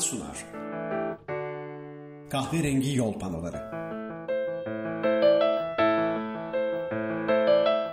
Sanat 0.00 0.02
sunar. 0.02 0.44
Kahverengi 2.30 2.96
Yol 2.96 3.12
Panoları 3.18 3.70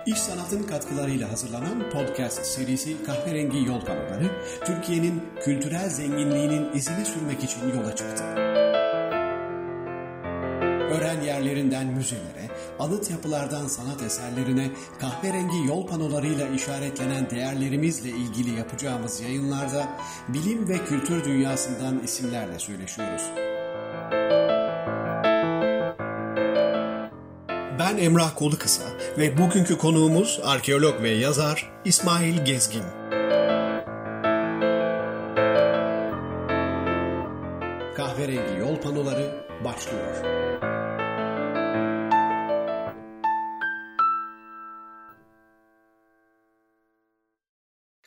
İş 0.06 0.18
Sanat'ın 0.18 0.62
katkılarıyla 0.62 1.32
hazırlanan 1.32 1.90
podcast 1.90 2.46
serisi 2.46 3.04
Kahverengi 3.04 3.58
Yol 3.58 3.80
Panoları, 3.80 4.30
Türkiye'nin 4.64 5.22
kültürel 5.40 5.88
zenginliğinin 5.90 6.72
izini 6.74 7.04
sürmek 7.04 7.44
için 7.44 7.60
yola 7.76 7.96
çıktı. 7.96 8.24
Öğren 10.90 11.20
yerlerinden 11.22 11.86
müzelere, 11.86 12.48
anıt 12.78 13.10
yapılardan 13.10 13.66
sanat 13.66 14.02
eserlerine, 14.02 14.70
kahverengi 15.00 15.66
yol 15.66 15.86
panolarıyla 15.86 16.48
işaretlenen 16.48 17.30
değerlerimizle 17.30 18.10
ilgili 18.10 18.58
yapacağımız 18.58 19.20
yayınlarda 19.20 19.88
bilim 20.28 20.68
ve 20.68 20.84
kültür 20.84 21.24
dünyasından 21.24 21.98
isimlerle 22.04 22.58
söyleşiyoruz. 22.58 23.22
Ben 27.78 27.96
Emrah 27.96 28.36
Kolukısa 28.36 28.84
ve 29.18 29.38
bugünkü 29.38 29.78
konuğumuz 29.78 30.40
arkeolog 30.44 31.02
ve 31.02 31.10
yazar 31.10 31.72
İsmail 31.84 32.44
Gezgin. 32.44 32.97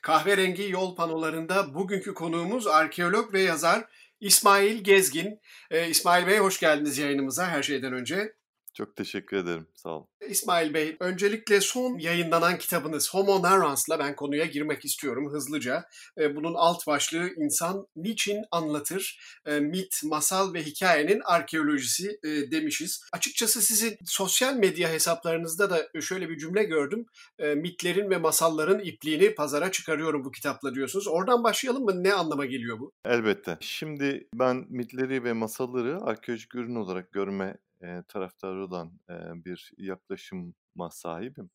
Kahverengi 0.01 0.69
yol 0.69 0.95
panolarında 0.95 1.73
bugünkü 1.73 2.13
konuğumuz 2.13 2.67
arkeolog 2.67 3.33
ve 3.33 3.41
yazar 3.41 3.85
İsmail 4.19 4.83
Gezgin. 4.83 5.39
Ee, 5.71 5.89
İsmail 5.89 6.27
Bey 6.27 6.37
hoş 6.37 6.59
geldiniz 6.59 6.97
yayınımıza 6.97 7.47
her 7.47 7.63
şeyden 7.63 7.93
önce. 7.93 8.33
Çok 8.73 8.95
teşekkür 8.95 9.37
ederim. 9.37 9.67
Sağ 9.75 9.89
olun. 9.89 10.07
İsmail 10.29 10.73
Bey, 10.73 10.97
öncelikle 10.99 11.61
son 11.61 11.97
yayınlanan 11.97 12.57
kitabınız 12.57 13.13
Homo 13.13 13.41
Narrans'la 13.41 13.99
ben 13.99 14.15
konuya 14.15 14.45
girmek 14.45 14.85
istiyorum 14.85 15.33
hızlıca. 15.33 15.85
Ee, 16.17 16.35
bunun 16.35 16.53
alt 16.53 16.87
başlığı 16.87 17.29
İnsan 17.37 17.87
Niçin 17.95 18.43
Anlatır? 18.51 19.19
Ee, 19.45 19.59
mit, 19.59 20.01
masal 20.03 20.53
ve 20.53 20.63
hikayenin 20.63 21.21
arkeolojisi 21.25 22.19
e, 22.23 22.51
demişiz. 22.51 23.03
Açıkçası 23.13 23.61
sizin 23.61 23.97
sosyal 24.05 24.55
medya 24.55 24.89
hesaplarınızda 24.89 25.69
da 25.69 26.01
şöyle 26.01 26.29
bir 26.29 26.37
cümle 26.37 26.63
gördüm. 26.63 27.05
Ee, 27.39 27.55
mitlerin 27.55 28.09
ve 28.09 28.17
masalların 28.17 28.79
ipliğini 28.79 29.35
pazara 29.35 29.71
çıkarıyorum 29.71 30.25
bu 30.25 30.31
kitapla 30.31 30.75
diyorsunuz. 30.75 31.07
Oradan 31.07 31.43
başlayalım 31.43 31.83
mı? 31.83 32.03
Ne 32.03 32.13
anlama 32.13 32.45
geliyor 32.45 32.79
bu? 32.79 32.91
Elbette. 33.05 33.57
Şimdi 33.59 34.27
ben 34.35 34.65
mitleri 34.69 35.23
ve 35.23 35.33
masalları 35.33 36.01
arkeolojik 36.01 36.55
ürün 36.55 36.75
olarak 36.75 37.11
görme 37.11 37.57
e, 37.81 38.03
taraftarı 38.07 38.65
olan 38.65 38.99
e, 39.09 39.45
bir 39.45 39.71
yaklaşıma 39.77 40.89
sahibim. 40.91 41.49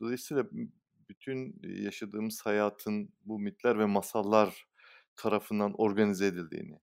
Dolayısıyla 0.00 0.44
bütün 1.08 1.60
yaşadığımız 1.62 2.46
hayatın 2.46 3.10
bu 3.24 3.38
mitler 3.38 3.78
ve 3.78 3.86
masallar 3.86 4.66
tarafından 5.16 5.74
organize 5.78 6.26
edildiğini, 6.26 6.78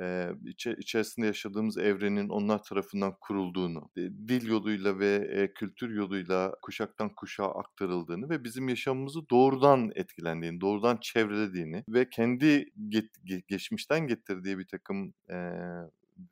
e, 0.00 0.30
içe, 0.46 0.76
içerisinde 0.78 1.26
yaşadığımız 1.26 1.78
evrenin 1.78 2.28
onlar 2.28 2.62
tarafından 2.62 3.14
kurulduğunu, 3.20 3.90
e, 3.96 4.00
dil 4.00 4.48
yoluyla 4.48 4.98
ve 4.98 5.14
e, 5.32 5.52
kültür 5.52 5.90
yoluyla 5.94 6.54
kuşaktan 6.62 7.14
kuşağa 7.14 7.50
aktarıldığını 7.50 8.30
ve 8.30 8.44
bizim 8.44 8.68
yaşamımızı 8.68 9.30
doğrudan 9.30 9.90
etkilendiğini, 9.94 10.60
doğrudan 10.60 10.98
çevrelediğini 11.02 11.84
ve 11.88 12.10
kendi 12.10 12.70
get, 12.88 13.10
geçmişten 13.48 14.06
getirdiği 14.06 14.58
bir 14.58 14.66
takım 14.66 15.14
e, 15.30 15.36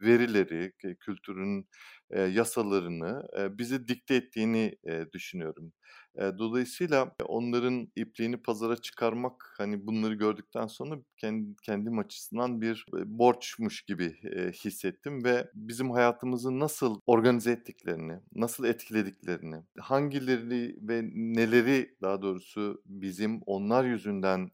verileri, 0.02 0.72
kültürün 1.00 1.68
yasalarını 2.10 3.28
e, 3.38 3.58
bize 3.58 3.88
dikte 3.88 4.14
ettiğini 4.14 4.76
düşünüyorum. 5.12 5.72
Dolayısıyla 6.38 7.14
onların 7.24 7.88
ipliğini 7.96 8.36
pazara 8.42 8.76
çıkarmak 8.76 9.54
hani 9.58 9.86
bunları 9.86 10.14
gördükten 10.14 10.66
sonra 10.66 10.96
kendi, 11.16 11.56
kendim 11.62 11.98
açısından 11.98 12.60
bir 12.60 12.86
borçmuş 12.92 13.82
gibi 13.82 14.16
hissettim 14.64 15.24
ve 15.24 15.50
bizim 15.54 15.90
hayatımızı 15.90 16.58
nasıl 16.58 17.00
organize 17.06 17.52
ettiklerini, 17.52 18.20
nasıl 18.34 18.64
etkilediklerini, 18.64 19.56
hangileri 19.78 20.76
ve 20.80 21.02
neleri 21.12 21.94
daha 22.02 22.22
doğrusu 22.22 22.82
bizim 22.86 23.40
onlar 23.46 23.84
yüzünden 23.84 24.50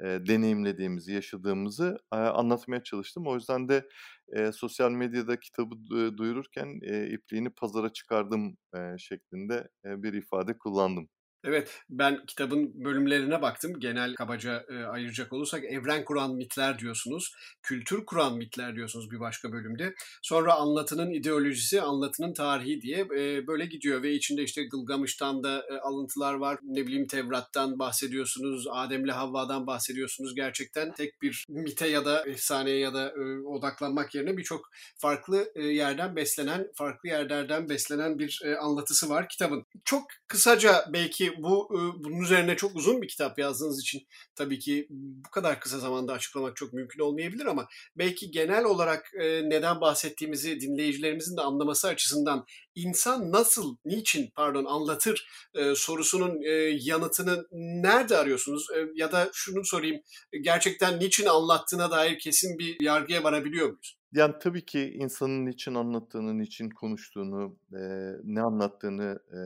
deneyimlediğimizi, 0.00 1.12
yaşadığımızı 1.12 1.98
anlatmaya 2.10 2.82
çalıştım. 2.82 3.26
O 3.26 3.34
yüzden 3.34 3.68
de 3.68 3.88
e, 4.36 4.52
sosyal 4.52 4.90
medyada 4.90 5.40
kitabı 5.40 5.74
duyururken 6.18 6.80
e, 6.82 7.06
ipliğini 7.10 7.50
pazara 7.50 7.92
çıkardım 7.92 8.56
e, 8.76 8.98
şeklinde 8.98 9.68
e, 9.84 10.02
bir 10.02 10.12
ifade 10.12 10.58
kullandım. 10.58 11.08
Evet, 11.44 11.80
ben 11.90 12.26
kitabın 12.26 12.84
bölümlerine 12.84 13.42
baktım. 13.42 13.80
Genel 13.80 14.14
kabaca 14.14 14.64
e, 14.68 14.84
ayıracak 14.84 15.32
olursak 15.32 15.64
evren 15.64 16.04
kuran 16.04 16.34
mitler 16.34 16.78
diyorsunuz, 16.78 17.34
kültür 17.62 18.06
kuran 18.06 18.36
mitler 18.36 18.76
diyorsunuz 18.76 19.10
bir 19.10 19.20
başka 19.20 19.52
bölümde. 19.52 19.94
Sonra 20.22 20.54
anlatının 20.54 21.10
ideolojisi, 21.10 21.82
anlatının 21.82 22.32
tarihi 22.32 22.80
diye 22.80 22.98
e, 22.98 23.46
böyle 23.46 23.66
gidiyor 23.66 24.02
ve 24.02 24.12
içinde 24.12 24.42
işte 24.42 24.64
Gılgamış'tan 24.64 25.42
da 25.42 25.64
e, 25.70 25.78
alıntılar 25.78 26.34
var. 26.34 26.58
Ne 26.62 26.86
bileyim 26.86 27.06
Tevrat'tan 27.06 27.78
bahsediyorsunuz, 27.78 28.66
Adem'le 28.70 29.12
Havva'dan 29.12 29.66
bahsediyorsunuz. 29.66 30.34
Gerçekten 30.34 30.92
tek 30.92 31.22
bir 31.22 31.46
mite 31.48 31.88
ya 31.88 32.04
da 32.04 32.24
efsaneye 32.26 32.78
ya 32.78 32.94
da 32.94 33.08
e, 33.08 33.46
odaklanmak 33.46 34.14
yerine 34.14 34.36
birçok 34.36 34.70
farklı 34.98 35.52
e, 35.54 35.62
yerden 35.62 36.16
beslenen, 36.16 36.66
farklı 36.74 37.08
yerlerden 37.08 37.68
beslenen 37.68 38.18
bir 38.18 38.40
e, 38.44 38.56
anlatısı 38.56 39.08
var 39.08 39.28
kitabın. 39.28 39.66
Çok 39.84 40.02
kısaca 40.28 40.84
belki 40.92 41.29
bu 41.38 41.68
bunun 41.98 42.20
üzerine 42.20 42.56
çok 42.56 42.76
uzun 42.76 43.02
bir 43.02 43.08
kitap 43.08 43.38
yazdığınız 43.38 43.80
için 43.80 44.06
tabii 44.34 44.58
ki 44.58 44.86
bu 44.90 45.30
kadar 45.30 45.60
kısa 45.60 45.78
zamanda 45.78 46.12
açıklamak 46.12 46.56
çok 46.56 46.72
mümkün 46.72 47.00
olmayabilir 47.00 47.46
ama 47.46 47.68
belki 47.96 48.30
genel 48.30 48.64
olarak 48.64 49.10
neden 49.44 49.80
bahsettiğimizi 49.80 50.60
dinleyicilerimizin 50.60 51.36
de 51.36 51.40
anlaması 51.40 51.88
açısından 51.88 52.46
insan 52.74 53.32
nasıl, 53.32 53.76
niçin 53.84 54.30
pardon 54.36 54.64
anlatır 54.64 55.28
sorusunun 55.74 56.38
yanıtını 56.80 57.46
nerede 57.82 58.16
arıyorsunuz? 58.16 58.66
Ya 58.94 59.12
da 59.12 59.30
şunu 59.32 59.64
sorayım, 59.64 60.00
gerçekten 60.40 61.00
niçin 61.00 61.26
anlattığına 61.26 61.90
dair 61.90 62.18
kesin 62.18 62.58
bir 62.58 62.76
yargıya 62.80 63.24
varabiliyor 63.24 63.66
muyuz? 63.66 64.00
Yani 64.12 64.34
tabii 64.40 64.64
ki 64.64 64.80
insanın 64.80 65.46
niçin 65.46 65.74
anlattığını, 65.74 66.38
niçin 66.38 66.70
konuştuğunu, 66.70 67.58
e, 67.72 67.80
ne 68.24 68.42
anlattığını 68.42 69.18
e, 69.32 69.40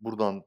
buradan 0.00 0.42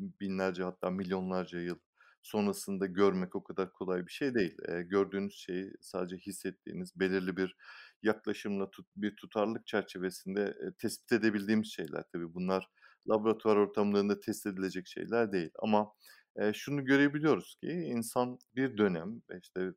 binlerce 0.00 0.62
hatta 0.62 0.90
milyonlarca 0.90 1.60
yıl 1.60 1.78
sonrasında 2.22 2.86
görmek 2.86 3.36
o 3.36 3.44
kadar 3.44 3.72
kolay 3.72 4.06
bir 4.06 4.12
şey 4.12 4.34
değil. 4.34 4.56
E, 4.68 4.82
gördüğünüz 4.82 5.34
şeyi 5.34 5.72
sadece 5.80 6.16
hissettiğiniz 6.16 7.00
belirli 7.00 7.36
bir 7.36 7.56
yaklaşımla 8.02 8.70
tut, 8.70 8.86
bir 8.96 9.16
tutarlılık 9.16 9.66
çerçevesinde 9.66 10.42
e, 10.42 10.72
tespit 10.78 11.12
edebildiğimiz 11.12 11.68
şeyler 11.68 12.04
tabii 12.12 12.34
bunlar 12.34 12.68
laboratuvar 13.10 13.56
ortamlarında 13.56 14.20
test 14.20 14.46
edilecek 14.46 14.86
şeyler 14.86 15.32
değil 15.32 15.50
ama 15.58 15.92
e, 16.36 16.52
şunu 16.52 16.84
görebiliyoruz 16.84 17.56
ki 17.60 17.68
insan 17.70 18.38
bir 18.54 18.78
dönem 18.78 19.22
işte 19.42 19.72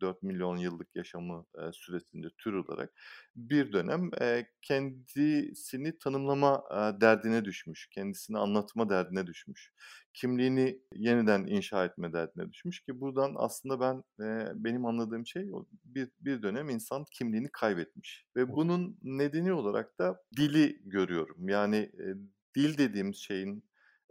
4 0.00 0.22
milyon 0.22 0.56
yıllık 0.56 0.96
yaşamı 0.96 1.46
e, 1.58 1.72
süresinde 1.72 2.26
tür 2.38 2.52
olarak 2.52 2.92
bir 3.36 3.72
dönem 3.72 4.10
e, 4.20 4.46
kendisini 4.62 5.98
tanımlama 5.98 6.64
e, 6.70 7.00
derdine 7.00 7.44
düşmüş, 7.44 7.88
kendisini 7.90 8.38
anlatma 8.38 8.90
derdine 8.90 9.26
düşmüş, 9.26 9.72
kimliğini 10.14 10.80
yeniden 10.94 11.46
inşa 11.46 11.84
etme 11.84 12.12
derdine 12.12 12.52
düşmüş 12.52 12.80
ki 12.80 13.00
buradan 13.00 13.34
aslında 13.36 13.80
ben 13.80 14.24
e, 14.24 14.52
benim 14.54 14.86
anladığım 14.86 15.26
şey 15.26 15.50
bir 15.84 16.08
bir 16.20 16.42
dönem 16.42 16.68
insan 16.70 17.04
kimliğini 17.12 17.48
kaybetmiş 17.52 18.26
ve 18.36 18.48
bunun 18.48 18.98
nedeni 19.02 19.52
olarak 19.52 19.98
da 19.98 20.22
dili 20.36 20.80
görüyorum. 20.84 21.48
Yani 21.48 21.76
e, 21.76 22.06
dil 22.54 22.78
dediğimiz 22.78 23.16
şeyin 23.16 23.64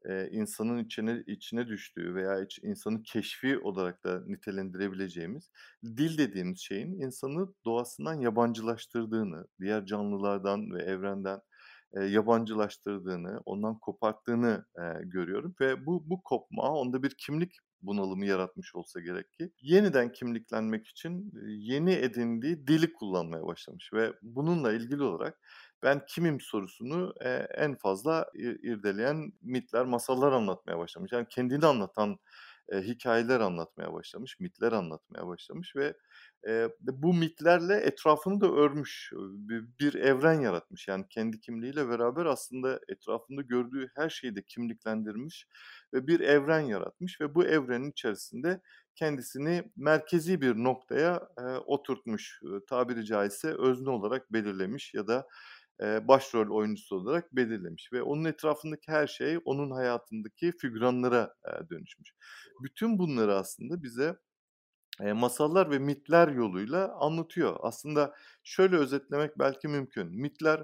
e, 0.09 0.29
insanın 0.31 0.83
içine 0.83 1.23
içine 1.27 1.67
düştüğü 1.67 2.15
veya 2.15 2.41
iç, 2.41 2.59
insanın 2.63 3.03
keşfi 3.03 3.59
olarak 3.59 4.03
da 4.03 4.21
nitelendirebileceğimiz 4.27 5.49
dil 5.83 6.17
dediğimiz 6.17 6.59
şeyin 6.59 7.01
insanı 7.01 7.53
doğasından 7.65 8.13
yabancılaştırdığını, 8.13 9.47
diğer 9.59 9.85
canlılardan 9.85 10.71
ve 10.71 10.83
evrenden 10.83 11.39
e, 11.93 12.03
yabancılaştırdığını, 12.03 13.41
ondan 13.45 13.79
koparttığını 13.79 14.65
e, 14.77 14.81
görüyorum 15.05 15.55
ve 15.61 15.85
bu 15.85 16.09
bu 16.09 16.21
kopma 16.23 16.71
onda 16.71 17.03
bir 17.03 17.15
kimlik 17.17 17.51
bunalımı 17.81 18.25
yaratmış 18.25 18.75
olsa 18.75 18.99
gerek 18.99 19.33
ki 19.33 19.51
yeniden 19.61 20.11
kimliklenmek 20.11 20.87
için 20.87 21.31
yeni 21.47 21.91
edindiği 21.91 22.67
dili 22.67 22.93
kullanmaya 22.93 23.45
başlamış 23.47 23.93
ve 23.93 24.13
bununla 24.21 24.73
ilgili 24.73 25.03
olarak 25.03 25.39
ben 25.83 26.01
kimim 26.07 26.39
sorusunu 26.41 27.13
e, 27.21 27.29
en 27.31 27.75
fazla 27.75 28.25
irdeleyen 28.63 29.31
mitler, 29.41 29.85
masallar 29.85 30.31
anlatmaya 30.31 30.77
başlamış. 30.79 31.11
Yani 31.11 31.27
kendini 31.29 31.65
anlatan 31.65 32.17
eee, 32.71 32.81
hikâyeler 32.81 33.39
anlatmaya 33.39 33.93
başlamış, 33.93 34.39
mitler 34.39 34.71
anlatmaya 34.71 35.27
başlamış 35.27 35.75
ve, 35.75 35.93
eee, 36.47 36.69
bu 36.81 37.13
mitlerle 37.13 37.73
etrafını 37.75 38.41
da 38.41 38.51
örmüş, 38.51 39.11
bi 39.31 39.61
bir 39.79 39.93
evren 39.93 40.41
yaratmış. 40.41 40.87
Yani 40.87 41.05
kendi 41.09 41.39
kimliğiyle 41.39 41.89
beraber 41.89 42.25
aslında 42.25 42.79
etrafında 42.89 43.41
gördüğü 43.41 43.89
her 43.95 44.09
şeyi 44.09 44.35
de 44.35 44.41
kimliklendirmiş 44.43 45.47
ve 45.93 46.07
bir 46.07 46.19
evren 46.19 46.59
yaratmış 46.59 47.21
ve 47.21 47.35
bu 47.35 47.45
evrenin 47.45 47.91
içerisinde 47.91 48.61
kendisini 48.95 49.63
merkezi 49.75 50.41
bir 50.41 50.55
noktaya, 50.55 51.29
eee, 51.39 51.45
oturtmuş. 51.65 52.39
Iıı, 52.43 52.65
tabiri 52.65 53.05
caizse 53.05 53.53
özne 53.53 53.89
olarak 53.89 54.33
belirlemiş 54.33 54.93
ya 54.93 55.07
da, 55.07 55.27
başrol 55.81 56.49
oyuncusu 56.49 56.95
olarak 56.95 57.35
belirlemiş 57.35 57.93
ve 57.93 58.01
onun 58.01 58.25
etrafındaki 58.25 58.91
her 58.91 59.07
şey 59.07 59.39
onun 59.45 59.71
hayatındaki 59.71 60.51
figüranlara, 60.51 61.33
dönüşmüş. 61.69 62.13
Bütün 62.63 62.99
bunları 62.99 63.35
aslında 63.35 63.83
bize, 63.83 64.17
masallar 64.99 65.71
ve 65.71 65.79
mitler 65.79 66.27
yoluyla 66.27 66.95
anlatıyor. 66.99 67.57
Aslında 67.59 68.15
şöyle 68.43 68.75
özetlemek 68.77 69.39
belki 69.39 69.67
mümkün. 69.67 70.07
Mitler 70.21 70.63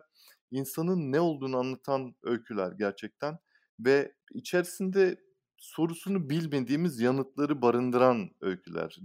insanın 0.51 1.11
ne 1.11 1.19
olduğunu 1.19 1.57
anlatan 1.57 2.15
öyküler 2.23 2.71
gerçekten 2.71 3.37
ve 3.79 4.15
içerisinde 4.33 5.17
sorusunu 5.57 6.29
bilmediğimiz 6.29 6.99
yanıtları 6.99 7.61
barındıran 7.61 8.29
öyküler, 8.41 8.97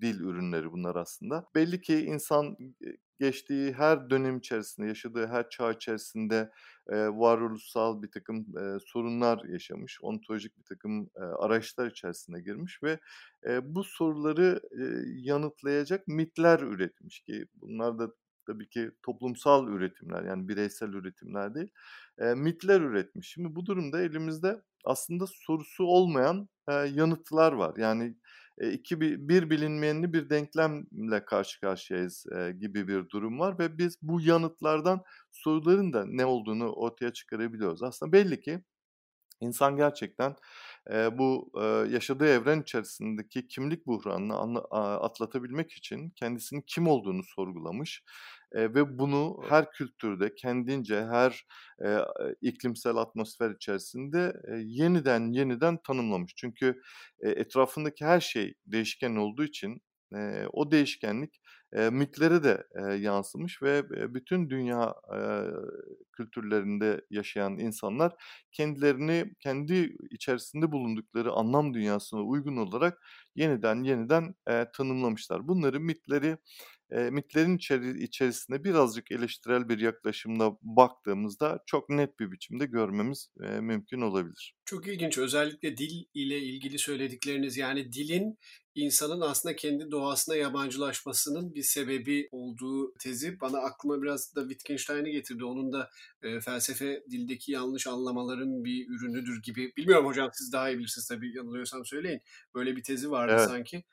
dil 0.00 0.20
ürünleri 0.20 0.72
bunlar 0.72 0.96
aslında. 0.96 1.46
Belli 1.54 1.80
ki 1.80 2.04
insan, 2.04 2.56
geçtiği 3.20 3.72
her 3.72 4.10
dönem 4.10 4.38
içerisinde, 4.38 4.86
yaşadığı 4.88 5.26
her 5.26 5.48
çağ 5.50 5.72
içerisinde, 5.72 6.50
eee, 6.92 7.08
varoluşsal 7.08 8.02
birtakım, 8.02 8.46
eee, 8.56 8.78
sorunlar 8.86 9.44
yaşamış, 9.44 9.98
ontolojik 10.02 10.58
birtakım, 10.58 11.00
eee, 11.16 11.22
arayışlar 11.38 11.86
içerisine 11.90 12.40
girmiş 12.40 12.82
ve, 12.82 12.98
eee, 13.46 13.60
bu 13.64 13.84
soruları, 13.84 14.60
eee, 14.78 15.02
yanıtlayacak 15.16 16.08
mitler 16.08 16.60
üretmiş 16.60 17.20
ki 17.20 17.46
bunlar 17.54 17.98
da 17.98 18.10
tabii 18.46 18.68
ki 18.68 18.90
toplumsal 19.02 19.68
üretimler 19.68 20.22
yani 20.24 20.48
bireysel 20.48 20.88
üretimler 20.88 21.54
değil, 21.54 21.68
eee, 22.20 22.34
mitler 22.34 22.80
üretmiş. 22.80 23.28
Şimdi 23.32 23.54
bu 23.56 23.66
durumda 23.66 24.02
elimizde 24.02 24.62
aslında 24.84 25.24
sorusu 25.26 25.84
olmayan, 25.84 26.48
eee, 26.68 26.74
yanıtlar 26.94 27.52
var. 27.52 27.74
Yani, 27.76 28.16
iki 28.72 29.00
bi 29.00 29.28
bir 29.28 29.50
bilinmeyenli 29.50 30.12
bir 30.12 30.30
denklemle 30.30 31.24
karşı 31.24 31.60
karşıyayız, 31.60 32.26
eee, 32.32 32.52
gibi 32.52 32.88
bir 32.88 33.08
durum 33.08 33.38
var 33.38 33.58
ve 33.58 33.78
biz 33.78 33.98
bu 34.02 34.20
yanıtlardan 34.20 35.02
soruların 35.32 35.92
da 35.92 36.04
ne 36.06 36.24
olduğunu 36.26 36.72
ortaya 36.72 37.12
çıkarabiliyoruz. 37.12 37.82
Aslında 37.82 38.12
belli 38.12 38.40
ki 38.40 38.60
insan 39.40 39.76
gerçekten, 39.76 40.36
eee, 40.90 41.10
bu, 41.18 41.50
eee, 41.56 41.62
yaşadığı 41.94 42.26
evren 42.28 42.62
içerisindeki 42.62 43.48
kimlik 43.48 43.86
buhranını 43.86 44.36
anla 44.36 44.60
aaa, 44.70 45.00
atlatabilmek 45.06 45.72
için 45.72 46.10
kendisinin 46.10 46.64
kim 46.66 46.86
olduğunu 46.88 47.22
sorgulamış, 47.24 48.02
eee, 48.54 48.74
ve 48.74 48.98
bunu 48.98 49.36
her 49.48 49.70
kültürde 49.72 50.34
kendince 50.34 51.04
her, 51.06 51.44
eee, 51.84 51.98
iklimsel 52.40 52.96
atmosfer 52.96 53.50
içerisinde, 53.50 54.32
eee, 54.48 54.62
yeniden 54.66 55.32
yeniden 55.32 55.78
tanımlamış. 55.86 56.32
Çünkü, 56.36 56.80
eee, 57.24 57.30
etrafındaki 57.30 58.04
her 58.04 58.20
şey 58.20 58.54
değişken 58.66 59.16
olduğu 59.16 59.44
için, 59.44 59.82
eee, 60.14 60.46
o 60.52 60.70
değişkenlik, 60.70 61.40
eee, 61.76 61.90
mitlere 61.90 62.44
de, 62.44 62.64
eee, 62.76 62.94
yansımış 62.94 63.62
ve, 63.62 63.82
eee, 63.96 64.14
bütün 64.14 64.50
dünya, 64.50 64.94
eee, 65.12 65.44
kültürlerinde 66.12 67.00
yaşayan 67.10 67.58
insanlar 67.58 68.12
kendilerini 68.52 69.24
kendi 69.40 69.96
içerisinde 70.10 70.72
bulundukları 70.72 71.32
anlam 71.32 71.74
dünyasına 71.74 72.20
uygun 72.22 72.56
olarak 72.56 72.98
yeniden 73.34 73.82
yeniden, 73.84 74.34
eee, 74.48 74.66
tanımlamışlar. 74.74 75.48
Bunları 75.48 75.80
mitleri, 75.80 76.36
eee, 76.94 77.10
mitlerin 77.10 77.56
içeri 77.56 78.02
içerisinde 78.04 78.64
birazcık 78.64 79.12
eleştirel 79.12 79.68
bir 79.68 79.78
yaklaşımla 79.78 80.58
baktığımızda 80.62 81.60
çok 81.66 81.88
net 81.90 82.20
bir 82.20 82.32
biçimde 82.32 82.66
görmemiz, 82.66 83.28
eee, 83.42 83.60
mümkün 83.60 84.00
olabilir. 84.00 84.54
Çok 84.64 84.86
ilginç. 84.88 85.18
Özellikle 85.18 85.76
dil 85.76 86.04
ile 86.14 86.38
ilgili 86.38 86.78
söyledikleriniz, 86.78 87.56
yani 87.56 87.92
dilin 87.92 88.38
insanın 88.74 89.20
aslında 89.20 89.56
kendi 89.56 89.90
doğasına 89.90 90.36
yabancılaşmasının 90.36 91.54
bir 91.54 91.62
sebebi 91.62 92.28
olduğu 92.32 92.94
tezi 92.98 93.40
bana 93.40 93.58
aklıma 93.58 94.02
biraz 94.02 94.34
da 94.34 94.40
Wittgenstein'i 94.48 95.10
getirdi. 95.12 95.44
Onun 95.44 95.72
da, 95.72 95.90
eee, 96.24 96.40
felsefe 96.40 97.04
dildeki 97.10 97.52
yanlış 97.52 97.86
anlamaların 97.86 98.64
bir 98.64 98.88
ürünüdür 98.88 99.42
gibi. 99.42 99.72
Bilmiyorum 99.76 100.06
hocam 100.06 100.30
siz 100.32 100.52
daha 100.52 100.70
iyi 100.70 100.78
bilirsiniz 100.78 101.08
tabii 101.08 101.36
yanılıyorsam 101.36 101.84
söyleyin. 101.86 102.20
Böyle 102.54 102.76
bir 102.76 102.82
tezi 102.82 103.10
vardı 103.10 103.38
Evet. 103.38 103.50
sanki. 103.50 103.84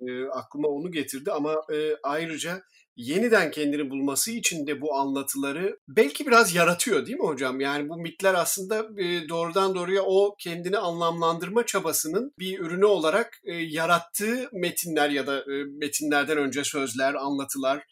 Eee, 0.00 0.24
aklıma 0.32 0.68
onu 0.68 0.90
getirdi 0.92 1.32
ama, 1.32 1.56
eee, 1.72 1.96
ayrıca 2.02 2.62
yeniden 3.00 3.50
kendini 3.50 3.90
bulması 3.90 4.30
için 4.30 4.66
de 4.66 4.80
bu 4.80 4.94
anlatıları 4.94 5.78
belki 5.88 6.26
biraz 6.26 6.54
yaratıyor 6.54 7.06
değil 7.06 7.18
mi 7.18 7.26
hocam? 7.26 7.60
Yani 7.60 7.88
bu 7.88 7.96
mitler 7.96 8.34
aslında, 8.34 8.86
eee, 8.98 9.28
doğrudan 9.28 9.74
doğruya 9.74 10.02
o 10.02 10.34
kendini 10.38 10.78
anlamlandırma 10.78 11.66
çabasının 11.66 12.32
bir 12.38 12.58
ürünü 12.58 12.84
olarak, 12.84 13.40
eee, 13.44 13.66
yarattığı 13.70 14.48
metinler 14.52 15.10
ya 15.10 15.26
da, 15.26 15.44
eee, 15.48 15.64
metinlerden 15.80 16.38
önce 16.38 16.64
sözler, 16.64 17.14
anlatılar. 17.14 17.84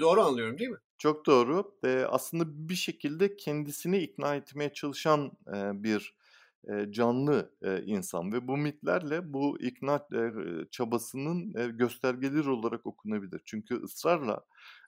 Doğru 0.00 0.22
anlıyorum 0.22 0.58
değil 0.58 0.70
mi? 0.70 0.76
Çok 0.98 1.26
doğru. 1.26 1.74
Aslında 2.08 2.44
bir 2.68 2.74
şekilde 2.74 3.36
kendisini 3.36 3.98
ikna 3.98 4.34
etmeye 4.34 4.72
çalışan, 4.72 5.32
bir, 5.74 6.14
canlı, 6.90 7.54
insan 7.84 8.32
ve 8.32 8.48
bu 8.48 8.56
mitlerle 8.56 9.32
bu 9.32 9.60
ikna, 9.60 10.08
çabasının, 10.70 11.52
göstergeleri 11.78 12.50
olarak 12.50 12.86
okunabilir. 12.86 13.42
Çünkü 13.44 13.74
ısrarla, 13.82 14.44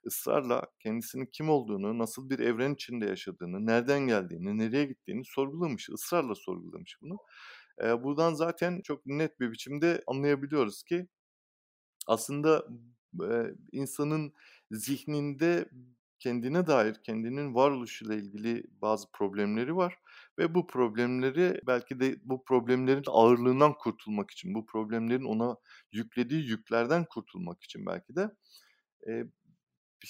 ısrarla 0.07 0.67
kendisinin 0.79 1.25
kim 1.25 1.49
olduğunu, 1.49 1.97
nasıl 1.97 2.29
bir 2.29 2.39
evren 2.39 2.73
içinde 2.73 3.05
yaşadığını, 3.05 3.65
nereden 3.65 3.99
geldiğini, 4.07 4.57
nereye 4.57 4.85
gittiğini 4.85 5.25
sorgulamış, 5.25 5.89
ısrarla 5.89 6.35
sorgulamış 6.35 6.97
bunu. 7.01 7.17
Buradan 8.03 8.33
zaten 8.33 8.81
çok 8.81 9.05
net 9.05 9.39
bir 9.39 9.51
biçimde 9.51 10.03
anlayabiliyoruz 10.07 10.83
ki 10.83 11.07
aslında, 12.07 12.67
insanın 13.71 14.33
zihninde 14.71 15.69
kendine 16.23 16.67
dair, 16.67 16.95
kendinin 17.03 17.55
varoluşuyla 17.55 18.15
ilgili 18.15 18.63
bazı 18.81 19.11
problemleri 19.11 19.75
var 19.75 19.99
ve 20.39 20.55
bu 20.55 20.67
problemleri 20.67 21.61
belki 21.67 21.99
de 21.99 22.17
bu 22.23 22.43
problemlerin 22.45 23.03
ağırlığından 23.07 23.73
kurtulmak 23.77 24.31
için, 24.31 24.55
bu 24.55 24.65
problemlerin 24.65 25.23
ona 25.25 25.57
yüklediği 25.91 26.45
yüklerden 26.45 27.05
kurtulmak 27.05 27.63
için 27.63 27.85
belki 27.85 28.15
de, 28.15 28.29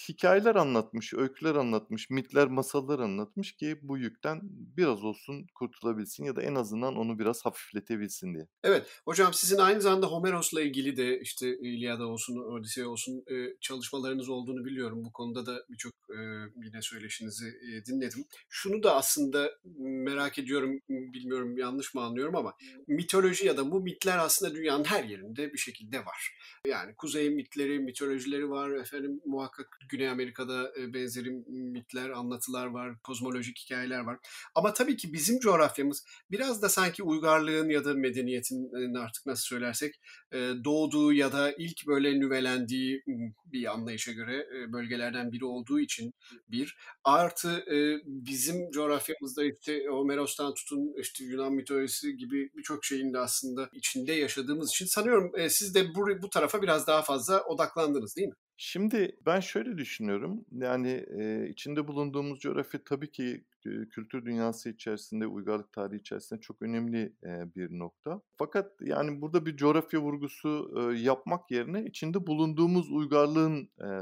hikâyeler 0.09 0.55
anlatmış, 0.55 1.13
öyküler 1.13 1.55
anlatmış, 1.55 2.09
mitler, 2.09 2.47
masallar 2.47 2.99
anlatmış 2.99 3.55
ki 3.55 3.79
bu 3.81 3.97
yükten 3.97 4.39
biraz 4.77 5.03
olsun 5.03 5.45
kurtulabilsin 5.55 6.25
ya 6.25 6.35
da 6.35 6.41
en 6.41 6.55
azından 6.55 6.95
onu 6.95 7.19
biraz 7.19 7.45
hafifletebilsin 7.45 8.33
diye. 8.33 8.47
Evet. 8.63 9.01
Hocam 9.05 9.33
sizin 9.33 9.57
aynı 9.57 9.81
zamanda 9.81 10.07
Homeros'la 10.07 10.61
ilgili 10.61 10.97
de 10.97 11.19
işte 11.19 11.57
İlyada 11.57 12.07
olsun, 12.07 12.37
Odisea 12.37 12.87
olsun, 12.87 13.23
eee, 13.29 13.57
çalışmalarınız 13.61 14.29
olduğunu 14.29 14.65
biliyorum. 14.65 15.05
Bu 15.05 15.11
konuda 15.11 15.45
da 15.45 15.65
birçok, 15.69 15.93
eee, 16.09 16.17
yine 16.65 16.81
söyleşinizi, 16.81 17.45
dinledim. 17.87 18.25
Şunu 18.49 18.83
da 18.83 18.95
aslında 18.95 19.51
merak 19.79 20.39
ediyorum, 20.39 20.79
bilmiyorum 20.89 21.57
yanlış 21.57 21.93
mı 21.93 22.01
anlıyorum 22.01 22.35
ama 22.35 22.53
mitoloji 22.87 23.47
ya 23.47 23.57
da 23.57 23.71
bu 23.71 23.81
mitler 23.81 24.17
aslında 24.17 24.55
dünyanın 24.55 24.83
her 24.83 25.03
yerinde 25.03 25.53
bir 25.53 25.57
şekilde 25.57 25.99
var. 25.99 26.35
Yani 26.67 26.95
kuzey 26.95 27.29
mitleri, 27.29 27.79
mitolojileri 27.79 28.49
var. 28.49 28.71
Efendim 28.71 29.21
muhakkak 29.25 29.79
Güney 29.89 30.09
Amerika'da, 30.09 30.71
eee, 30.77 30.93
benzeri 30.93 31.29
mitler, 31.47 32.09
anlatılar 32.09 32.65
var, 32.67 32.99
kozmolojik 33.03 33.59
hikâyeler 33.59 33.99
var. 33.99 34.17
Ama 34.55 34.73
tabii 34.73 34.97
ki 34.97 35.13
bizim 35.13 35.39
coğrafyamız 35.39 36.05
biraz 36.31 36.61
da 36.61 36.69
sanki 36.69 37.03
uygarlığın 37.03 37.69
ya 37.69 37.85
da 37.85 37.93
medeniyetin, 37.93 38.71
eee, 38.95 38.99
artık 38.99 39.25
nasıl 39.25 39.43
söylersek, 39.43 39.95
eee, 40.33 40.63
doğduğu 40.63 41.13
ya 41.13 41.31
da 41.33 41.51
ilk 41.51 41.87
böyle 41.87 42.19
nüvelendiği, 42.19 43.03
bir 43.45 43.71
anlayışa 43.73 44.11
göre, 44.11 44.47
bölgelerden 44.73 45.31
biri 45.31 45.45
olduğu 45.45 45.79
için 45.79 46.13
bir 46.49 46.77
artı, 47.03 47.65
bizim 48.05 48.71
coğrafyamızda 48.71 49.43
işte 49.45 49.85
Homeros'tan 49.89 50.53
tutun, 50.53 50.93
işte 51.01 51.23
Yunan 51.23 51.53
mitolojisi 51.53 52.17
gibi 52.17 52.49
birçok 52.57 52.85
şeyin 52.85 53.13
de 53.13 53.19
aslında 53.19 53.69
içinde 53.73 54.13
yaşadığımız 54.13 54.69
için 54.69 54.85
sanıyorum, 54.85 55.31
siz 55.49 55.75
de 55.75 55.95
bur 55.95 56.21
bu 56.21 56.29
tarafa 56.29 56.61
biraz 56.61 56.87
daha 56.87 57.01
fazla 57.01 57.43
odaklandınız, 57.43 58.15
değil 58.15 58.27
mi? 58.27 58.33
Şimdi 58.57 59.17
ben 59.25 59.39
şöyle 59.39 59.77
düşünüyorum, 59.77 60.45
yani, 60.51 61.05
eee, 61.17 61.47
içinde 61.49 61.87
bulunduğumuz 61.87 62.39
coğrafya 62.39 62.79
tabii 62.85 63.11
ki, 63.11 63.45
eee, 63.65 63.89
kültür 63.89 64.25
dünyası 64.25 64.69
içerisinde, 64.69 65.27
uygarlık 65.27 65.71
tarihi 65.73 65.99
içerisinde 65.99 66.39
çok 66.41 66.61
önemli, 66.61 67.13
eee, 67.23 67.45
bir 67.55 67.79
nokta. 67.79 68.21
Fakat 68.37 68.71
yani 68.81 69.21
burada 69.21 69.45
bir 69.45 69.57
coğrafya 69.57 69.99
vurgusu, 70.01 70.73
eee, 70.93 71.01
yapmak 71.01 71.51
yerine 71.51 71.85
içinde 71.85 72.27
bulunduğumuz 72.27 72.91
uygarlığın, 72.91 73.69
eee, 73.81 74.01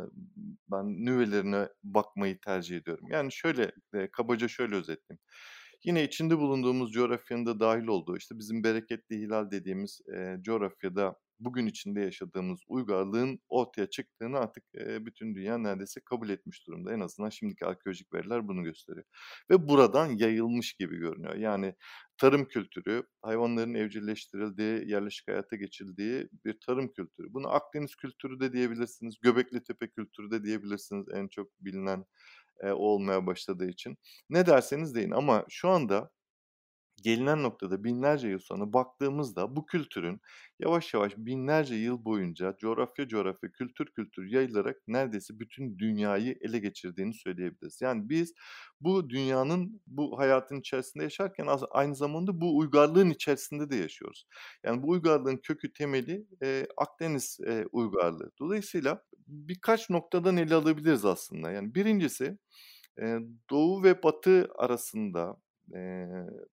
ben 0.71 1.05
nüvelerine 1.05 1.67
bakmayı 1.83 2.39
tercih 2.39 2.77
ediyorum. 2.77 3.05
Yani 3.11 3.31
şöyle, 3.31 3.71
eee, 3.93 4.09
kabaca 4.11 4.47
şöyle 4.47 4.75
özetleyeyim. 4.75 5.19
Yine 5.85 6.03
içinde 6.03 6.37
bulunduğumuz 6.37 6.91
coğrafyanın 6.91 7.45
da 7.45 7.59
dâhil 7.59 7.87
olduğu, 7.87 8.17
işte, 8.17 8.39
bizim 8.39 8.63
bereketli 8.63 9.15
hilal 9.17 9.51
dediğimiz, 9.51 10.01
eee, 10.13 10.39
coğrafyada 10.41 11.15
bugün 11.39 11.67
içinde 11.67 12.01
yaşadığımız 12.01 12.59
uygarlığın 12.67 13.39
ortaya 13.49 13.89
çıktığını 13.89 14.37
artık, 14.39 14.63
eee, 14.73 15.05
bütün 15.05 15.35
dünya 15.35 15.57
neredeyse 15.57 16.01
kabul 16.05 16.29
etmiş 16.29 16.67
durumda. 16.67 16.93
En 16.93 16.99
azından 16.99 17.29
şimdiki 17.29 17.65
arkeolojik 17.65 18.13
veriler 18.13 18.47
bunu 18.47 18.63
gösteriyor 18.63 19.05
ve 19.51 19.67
buradan 19.67 20.07
yayılmış 20.07 20.73
gibi 20.73 20.97
görünüyor. 20.97 21.35
Yani 21.35 21.75
tarım 22.17 22.45
kültürü, 22.45 23.03
hayvanların 23.21 23.73
evcilleştirildiği, 23.73 24.89
yerleşik 24.89 25.27
hayata 25.27 25.55
geçildiği 25.55 26.29
bir 26.45 26.57
tarım 26.65 26.87
kültürü. 26.93 27.33
Buna 27.33 27.47
Akdeniz 27.49 27.95
kültürü 27.95 28.39
de 28.39 28.53
diyebilirsiniz, 28.53 29.15
Göbeklitepe 29.21 29.87
kültürü 29.89 30.31
de 30.31 30.43
diyebilirsiniz 30.43 31.05
en 31.13 31.27
çok 31.27 31.47
bilinen, 31.59 32.05
o 32.63 32.75
olmaya 32.75 33.25
başladığı 33.27 33.67
için. 33.69 33.97
Ne 34.29 34.45
derseniz 34.45 34.95
deyin 34.95 35.11
ama 35.11 35.45
şu 35.49 35.69
anda 35.69 36.09
gelinen 37.01 37.43
noktada 37.43 37.83
binlerce 37.83 38.27
yıl 38.27 38.39
sonra 38.39 38.73
baktığımızda 38.73 39.55
bu 39.55 39.65
kültürün 39.65 40.21
yavaş 40.59 40.93
yavaş 40.93 41.13
binlerce 41.17 41.75
yıl 41.75 42.05
boyunca 42.05 42.55
coğrafya 42.59 43.07
coğrafya, 43.07 43.51
kültür 43.51 43.85
kültür 43.85 44.25
yayılarak 44.25 44.77
neredeyse 44.87 45.39
bütün 45.39 45.79
dünyayı 45.79 46.37
ele 46.41 46.59
geçirdiğini 46.59 47.13
söyleyebiliriz. 47.13 47.81
Yani 47.81 48.09
biz 48.09 48.33
bu 48.81 49.09
dünyanın, 49.09 49.81
bu 49.87 50.19
hayatın 50.19 50.59
içerisinde 50.59 51.03
yaşarken 51.03 51.47
aynı 51.71 51.95
zamanda 51.95 52.41
bu 52.41 52.57
uygarlığın 52.57 53.09
içerisinde 53.09 53.69
de 53.69 53.75
yaşıyoruz. 53.75 54.25
Yani 54.63 54.83
bu 54.83 54.89
uygarlığın 54.89 55.37
kökü, 55.37 55.73
temeli, 55.73 56.25
eee, 56.41 56.67
Akdeniz, 56.77 57.37
eee, 57.47 57.65
uygarlığı. 57.71 58.31
Dolayısıyla 58.39 59.03
birkaç 59.27 59.89
noktadan 59.89 60.37
ele 60.37 60.55
alabiliriz 60.55 61.05
aslında. 61.05 61.51
Yani 61.51 61.75
1'incisi 61.75 62.37
eee, 63.01 63.19
Doğu 63.49 63.83
ve 63.83 64.03
Batı 64.03 64.49
arasında 64.57 65.37
Eee, 65.73 66.07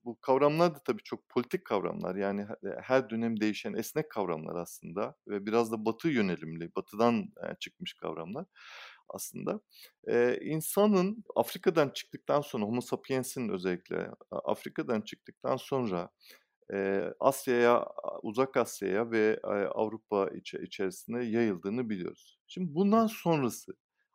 bu 0.04 0.20
kavramlar 0.20 0.74
da 0.74 0.78
tabii 0.84 1.02
çok 1.02 1.28
politik 1.28 1.64
kavramlar. 1.64 2.16
Yani 2.16 2.42
he 2.44 2.56
her 2.82 3.10
dönem 3.10 3.40
değişen 3.40 3.74
esnek 3.74 4.10
kavramlar 4.10 4.56
aslında 4.56 5.14
ve 5.28 5.46
biraz 5.46 5.72
da 5.72 5.84
Batı 5.84 6.08
yönelimli, 6.08 6.74
Batı'dan, 6.76 7.26
çıkmış 7.60 7.94
kavramlar 7.94 8.46
aslında. 9.08 9.60
Eee, 10.08 10.38
insanın 10.42 11.24
Afrika'dan 11.36 11.90
çıktıktan 11.90 12.40
sonra, 12.40 12.64
Homo 12.66 12.80
sapiens'in 12.80 13.48
özellikle 13.48 14.10
Afrika'dan 14.30 15.00
çıktıktan 15.02 15.56
sonra, 15.56 16.10
eee, 16.72 17.14
Asya'ya, 17.20 17.86
Uzak 18.22 18.56
Asya'ya 18.56 19.10
ve, 19.10 19.40
Avrupa 19.74 20.28
içe 20.30 20.60
içerisine 20.62 21.24
yayıldığını 21.24 21.90
biliyoruz. 21.90 22.40
Şimdi 22.48 22.74
bundan 22.74 23.06
sonrası 23.08 23.72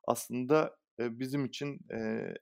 aslında 0.08 0.78
Bizim 1.00 1.46
için, 1.46 1.80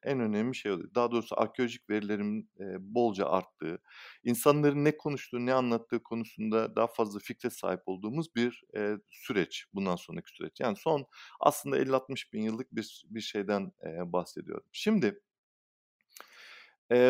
en 0.03 0.19
önemli 0.19 0.55
şey 0.55 0.71
oluyor. 0.71 0.89
Daha 0.95 1.11
doğrusu 1.11 1.39
arkeolojik 1.41 1.89
verilerin, 1.89 2.49
bolca 2.79 3.25
arttığı, 3.25 3.79
insanların 4.23 4.85
ne 4.85 4.97
konuştuğu, 4.97 5.45
ne 5.45 5.53
anlattığı 5.53 6.03
konusunda 6.03 6.75
daha 6.75 6.87
fazla 6.87 7.19
fikre 7.19 7.49
sahip 7.49 7.81
olduğumuz 7.85 8.35
bir, 8.35 8.63
süreç, 9.09 9.65
bundan 9.73 9.95
sonraki 9.95 10.31
süreç. 10.31 10.59
Yani 10.59 10.75
son 10.77 11.05
aslında 11.39 11.77
50-60 11.79 12.33
bin 12.33 12.41
yıllık 12.41 12.75
bir 12.75 13.05
bir 13.09 13.21
şeyden, 13.21 13.71
bahsediyorum. 14.13 14.65
Şimdi, 14.71 15.21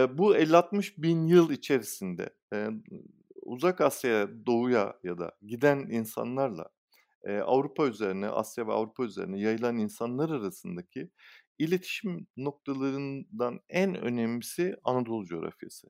bu 0.09 0.35
50-60 0.37 0.93
bin 0.97 1.27
yıl 1.27 1.51
içerisinde, 1.51 2.29
Uzak 3.41 3.81
Asya'ya, 3.81 4.45
Doğu'ya 4.45 4.95
ya 5.03 5.17
da 5.17 5.31
giden 5.47 5.79
insanlarla 5.79 6.69
eee, 7.27 7.39
Avrupa 7.39 7.87
üzerine, 7.87 8.27
Asya 8.29 8.67
ve 8.67 8.73
Avrupa 8.73 9.03
üzerine 9.05 9.39
yayılan 9.39 9.77
insanlar 9.77 10.29
arasındaki 10.29 11.09
iletişim 11.59 12.27
noktalarından 12.37 13.59
en 13.69 13.95
önemlisi 13.95 14.75
Anadolu 14.83 15.25
coğrafyası. 15.25 15.87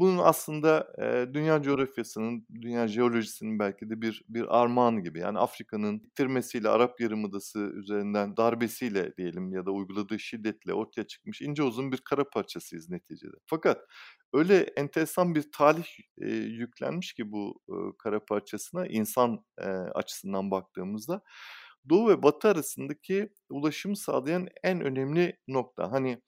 Bunun 0.00 0.18
aslında, 0.18 0.94
eee, 0.98 1.34
dünya 1.34 1.62
coğrafyasının, 1.62 2.46
dünya 2.62 2.88
jeolojisinin 2.88 3.58
belki 3.58 3.90
de 3.90 4.02
bir 4.02 4.22
bir 4.28 4.60
armağanı 4.62 5.00
gibi. 5.00 5.18
Yani 5.20 5.38
Afrika'nın 5.38 5.98
ittirmesiyle, 6.00 6.68
Arap 6.68 7.00
Yarımadası 7.00 7.58
üzerinden 7.60 8.36
darbesiyle 8.36 9.16
diyelim 9.16 9.52
ya 9.54 9.66
da 9.66 9.70
uyguladığı 9.72 10.18
şiddetle 10.20 10.74
ortaya 10.74 11.04
çıkmış 11.06 11.42
ince 11.42 11.62
uzun 11.62 11.92
bir 11.92 11.98
kara 11.98 12.30
parçasıyız 12.30 12.90
neticede. 12.90 13.36
Fakat 13.46 13.80
öyle 14.34 14.56
enteresan 14.58 15.34
bir 15.34 15.52
talih, 15.52 15.86
eee, 16.20 16.28
yüklenmiş 16.36 17.12
ki 17.14 17.32
bu, 17.32 17.60
ııı, 17.70 17.96
kara 17.98 18.24
parçasına 18.24 18.86
insan, 18.86 19.44
eee, 19.60 19.66
açısından 19.94 20.50
baktığımızda. 20.50 21.22
Doğu 21.88 22.08
ve 22.08 22.22
Batı 22.22 22.48
arasındaki 22.48 23.32
ulaşımı 23.50 23.96
sağlayan 23.96 24.48
en 24.62 24.80
önemli 24.80 25.36
nokta. 25.48 25.92
Hani, 25.92 26.22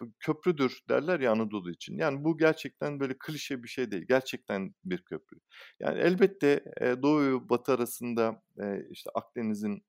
bu 0.00 0.12
köprüdür 0.20 0.80
derler 0.88 1.20
ya 1.20 1.32
Anadolu 1.32 1.70
için. 1.70 1.98
Yani 1.98 2.24
bu 2.24 2.38
gerçekten 2.38 3.00
böyle 3.00 3.14
klişe 3.18 3.62
bir 3.62 3.68
şey 3.68 3.90
değil. 3.90 4.04
Gerçekten 4.08 4.74
bir 4.84 4.98
köprü. 4.98 5.36
Yani 5.80 5.98
elbette, 6.00 6.64
eee, 6.80 7.02
Doğu 7.02 7.20
ve 7.22 7.48
Batı 7.48 7.72
arasında, 7.72 8.42
eee, 8.60 8.86
işte 8.90 9.10
Akdeniz'in, 9.14 9.82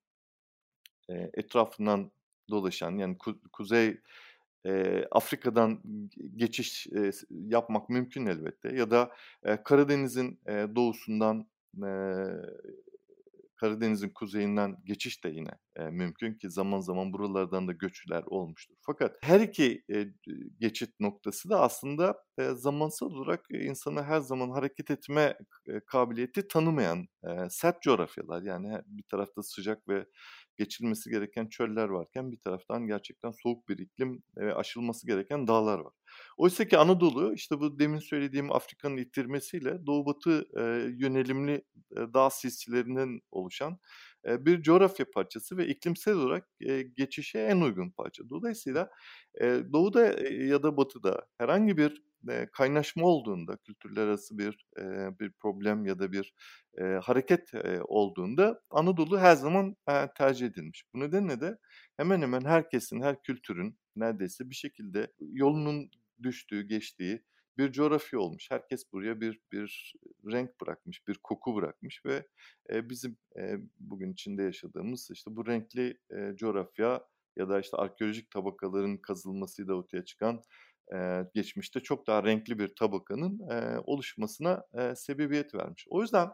eee, 1.09 1.31
etrafından 1.33 2.11
dolaşan 2.49 2.97
yani 2.97 3.17
ku 3.17 3.39
kuzey, 3.53 4.01
eee, 4.65 5.07
Afrika'dan 5.11 5.81
geçiş, 6.35 6.87
eee, 6.87 7.11
yapmak 7.31 7.89
mümkün 7.89 8.25
elbette 8.27 8.75
ya 8.75 8.91
da, 8.91 9.11
eee, 9.47 9.63
Karadeniz'in, 9.65 10.39
eee, 10.49 10.75
doğusundan, 10.75 11.47
eee 11.83 12.27
Karadeniz'in 13.55 14.09
kuzeyinden 14.09 14.77
geçiş 14.85 15.23
de 15.23 15.29
yine, 15.29 15.51
mümkün 15.91 16.33
ki 16.33 16.49
zaman 16.49 16.79
zaman 16.79 17.13
buralardan 17.13 17.67
da 17.67 17.71
göçler 17.71 18.23
olmuştur. 18.27 18.75
Fakat 18.81 19.17
her 19.21 19.39
iki, 19.39 19.83
geçit 20.59 20.99
noktası 20.99 21.49
da 21.49 21.61
aslında, 21.61 22.23
zamansal 22.53 23.11
olarak, 23.11 23.45
insana 23.51 24.03
her 24.03 24.19
zaman 24.19 24.49
hareket 24.49 24.91
etme 24.91 25.37
kabiliyeti 25.85 26.47
tanımayan, 26.47 27.07
sert 27.49 27.81
coğrafyalar. 27.81 28.41
Yani 28.41 28.81
bir 28.85 29.03
tarafta 29.03 29.43
sıcak 29.43 29.87
ve 29.87 30.05
geçilmesi 30.57 31.09
gereken 31.09 31.47
çöller 31.47 31.89
varken 31.89 32.31
bir 32.31 32.37
taraftan 32.37 32.87
gerçekten 32.87 33.31
soğuk 33.31 33.69
bir 33.69 33.77
iklim 33.77 34.23
ve 34.37 34.55
aşılması 34.55 35.07
gereken 35.07 35.47
dağlar 35.47 35.79
var. 35.79 35.93
Oysaki 36.37 36.77
Anadolu, 36.77 37.33
işte, 37.33 37.59
bu 37.59 37.79
demin 37.79 37.99
söylediğim 37.99 38.51
Afrika'nın 38.51 38.97
ittirmesiyle 38.97 39.85
doğu 39.85 40.05
batı, 40.05 40.45
yönelimli, 40.99 41.63
dağ 41.91 42.29
silsilerinden 42.29 43.19
oluşan, 43.31 43.77
bir 44.25 44.61
coğrafya 44.61 45.05
parçası 45.11 45.57
ve 45.57 45.67
iklimsel 45.67 46.13
olarak, 46.15 46.49
geçişe 46.97 47.39
en 47.39 47.61
uygun 47.61 47.89
parça. 47.89 48.29
Dolayısıyla, 48.29 48.89
doğuda, 49.73 50.05
ya 50.31 50.63
da 50.63 50.77
batıda 50.77 51.27
herhangi 51.37 51.77
bir, 51.77 52.05
kaynaşma 52.53 53.07
olduğunda, 53.07 53.57
kültürler 53.57 54.07
arası 54.07 54.37
bir, 54.37 54.67
bir 55.19 55.31
problem 55.31 55.85
ya 55.85 55.99
da 55.99 56.11
bir, 56.11 56.33
hareket, 57.01 57.51
olduğunda 57.83 58.61
Anadolu 58.69 59.19
her 59.19 59.35
zaman, 59.35 59.75
tercih 60.17 60.47
edilmiş. 60.47 60.83
Bu 60.93 60.99
nedenle 60.99 61.41
de 61.41 61.57
hemen 61.97 62.21
hemen 62.21 62.41
herkesin, 62.41 63.01
her 63.01 63.21
kültürün 63.21 63.77
neredeyse 63.95 64.49
bir 64.49 64.55
şekilde 64.55 65.07
yolunun 65.19 65.89
düştüğü, 66.23 66.61
geçtiği 66.61 67.23
bir 67.57 67.71
coğrafya 67.71 68.19
olmuş. 68.19 68.51
Herkes 68.51 68.91
buraya 68.93 69.21
bir 69.21 69.39
bir 69.51 69.93
renk 70.31 70.61
bırakmış, 70.61 71.07
bir 71.07 71.17
koku 71.23 71.55
bırakmış 71.55 72.05
ve, 72.05 72.27
eee, 72.69 72.89
bizim, 72.89 73.17
eee, 73.37 73.59
bugün 73.79 74.13
içinde 74.13 74.43
yaşadığımız, 74.43 75.09
işte, 75.13 75.35
bu 75.35 75.47
renkli, 75.47 75.97
eee, 76.11 76.33
coğrafya 76.37 77.01
ya 77.37 77.49
da, 77.49 77.59
işte, 77.59 77.77
arkeolojik 77.77 78.31
tabakaların 78.31 78.97
kazılmasıyla 78.97 79.73
ortaya 79.73 80.05
çıkan, 80.05 80.41
eee, 80.93 81.27
geçmişte 81.33 81.79
çok 81.79 82.07
daha 82.07 82.23
renkli 82.23 82.59
bir 82.59 82.75
tabakanın, 82.75 83.39
eee, 83.51 83.77
oluşmasına, 83.85 84.63
eee, 84.75 84.95
sebebiyet 84.95 85.55
vermiş. 85.55 85.85
O 85.89 86.01
yüzden 86.01 86.29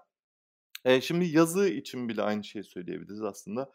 Eee, 0.85 1.01
şimdi 1.01 1.25
yazı 1.25 1.67
için 1.69 2.09
bile 2.09 2.21
aynı 2.21 2.43
şeyi 2.43 2.63
söyleyebiliriz 2.63 3.21
aslında. 3.23 3.71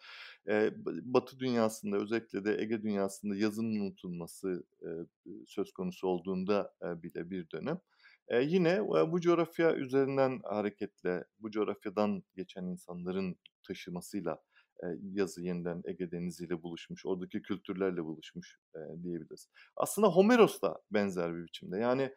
B 0.47 0.73
Batı 1.15 1.39
dünyasında 1.39 1.97
özellikle 1.97 2.45
de 2.45 2.57
Ege 2.63 2.83
dünyasında 2.83 3.37
yazının 3.37 3.81
unutulması, 3.81 4.65
eee, 4.83 5.07
söz 5.47 5.73
konusu 5.73 6.09
olduğunda, 6.09 6.75
eee, 6.83 7.03
bile 7.03 7.31
bir 7.31 7.51
dönem, 7.51 7.79
eee, 8.31 8.43
yine, 8.49 8.71
eee, 8.71 9.13
bu 9.13 9.21
coğrafya 9.21 9.75
üzerinden 9.77 10.41
hareketle, 10.45 11.25
bu 11.39 11.51
coğrafyadan 11.51 12.23
geçen 12.37 12.65
insanların 12.65 13.37
taşımasıyla, 13.69 14.39
eee, 14.83 14.99
yazı 15.13 15.43
yeniden 15.43 15.83
Ege 15.87 16.11
Denizi'yle 16.11 16.63
buluşmuş, 16.63 17.07
oradaki 17.07 17.43
kültürlerle 17.43 18.05
buluşmuş, 18.05 18.59
eee, 18.77 18.83
diyebiliriz. 19.03 19.49
Aslında 19.77 20.09
Homeros 20.09 20.63
da 20.63 20.79
benzer 20.91 21.37
bir 21.37 21.45
biçimde. 21.45 21.79
Yani, 21.79 22.11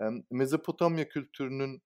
emm, 0.00 0.22
Mezopotamya 0.30 1.08
kültürünün, 1.08 1.82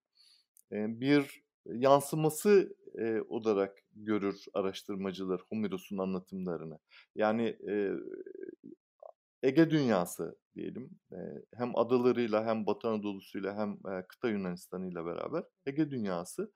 eee, 0.72 0.86
bir 0.90 1.42
yansıması, 1.66 2.76
eee, 2.98 3.22
olarak 3.28 3.78
görür 3.96 4.44
araştırmacılar 4.54 5.40
Homeros'un 5.48 5.98
anlatımlarını. 5.98 6.78
Yani, 7.14 7.56
eee, 7.60 7.92
Ege 9.42 9.70
dünyası 9.70 10.38
diyelim, 10.56 10.90
eee, 11.12 11.44
hem 11.54 11.76
adalarıyla 11.78 12.46
hem 12.46 12.66
Batı 12.66 12.88
Anadolu'suyla 12.88 13.56
hem, 13.58 13.70
eee, 13.88 14.04
kıta 14.08 14.28
Yunanistan'ıyla 14.30 15.06
beraber 15.06 15.44
Ege 15.66 15.90
dünyası, 15.90 16.52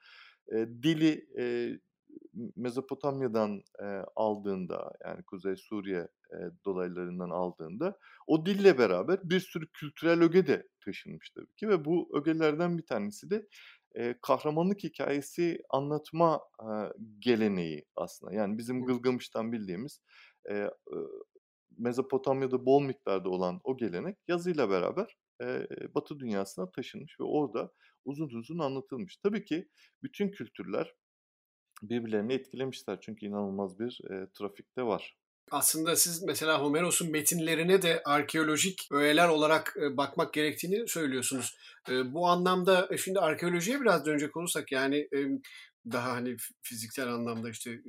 eee, 0.52 0.68
dili, 0.84 1.26
eee, 1.38 1.80
Mezopotamya'dan, 2.56 3.62
eee, 3.82 4.04
aldığında, 4.16 4.92
yani 5.06 5.23
Kuzey 5.25 5.56
Suriye, 5.56 6.08
eee, 6.32 6.50
dolaylarından 6.66 7.30
aldığında 7.30 7.99
o 8.26 8.46
dille 8.46 8.78
beraber 8.78 9.20
bir 9.30 9.40
sürü 9.40 9.66
kültürel 9.73 10.23
öge 10.23 10.46
de 10.46 10.68
taşınmış 10.84 11.30
tabii 11.30 11.54
ki 11.56 11.68
ve 11.68 11.84
bu 11.84 12.11
ögelerden 12.18 12.78
bir 12.78 12.87
tanesi 12.87 13.30
de, 13.30 13.49
kahramanlık 14.22 14.84
hikâyesi 14.84 15.58
anlatma, 15.70 16.42
aaa, 16.58 16.90
geleneği 17.18 17.84
aslında. 17.96 18.32
Yani 18.34 18.58
bizim 18.58 18.84
Gılgamış'tan 18.86 19.52
bildiğimiz, 19.52 20.00
Mezopotamya'da 21.78 22.66
bol 22.66 22.82
miktarda 22.82 23.28
olan 23.30 23.60
o 23.64 23.76
gelenek 23.76 24.18
yazıyla 24.28 24.70
beraber, 24.70 25.16
Batı 25.94 26.18
dünyasına 26.20 26.70
taşınmış 26.70 27.20
ve 27.20 27.24
orada 27.24 27.72
uzun 28.04 28.28
uzun 28.28 28.58
anlatılmış. 28.58 29.16
Tabii 29.16 29.44
ki 29.44 29.68
bütün 30.02 30.30
kültürler 30.30 30.94
birbirlerini 31.82 32.32
etkilemişler 32.32 32.98
çünkü 33.00 33.26
inanılmaz 33.26 33.78
bir, 33.78 34.00
eee, 34.10 34.28
trafik 34.34 34.76
de 34.76 34.82
var. 34.82 35.18
Aslında 35.50 35.96
siz 35.96 36.22
mesela 36.22 36.62
Homeros'un 36.62 37.10
metinlerine 37.10 37.82
de 37.82 38.02
arkeolojik 38.04 38.88
öğeler 38.90 39.28
olarak, 39.28 39.76
eee, 39.80 39.96
bakmak 39.96 40.32
gerektiğini 40.32 40.88
söylüyorsunuz. 40.88 41.56
Eee, 41.90 42.12
bu 42.14 42.26
anlamda, 42.28 42.88
e, 42.90 42.96
şimdi 42.98 43.18
arkeolojiye 43.20 43.80
biraz 43.80 44.06
dönecek 44.06 44.36
olursak 44.36 44.72
yani, 44.72 45.08
daha 45.92 46.12
hani 46.12 46.36
fi 46.36 46.54
fiziksel 46.62 47.08
anlamda 47.08 47.50
işte, 47.50 47.80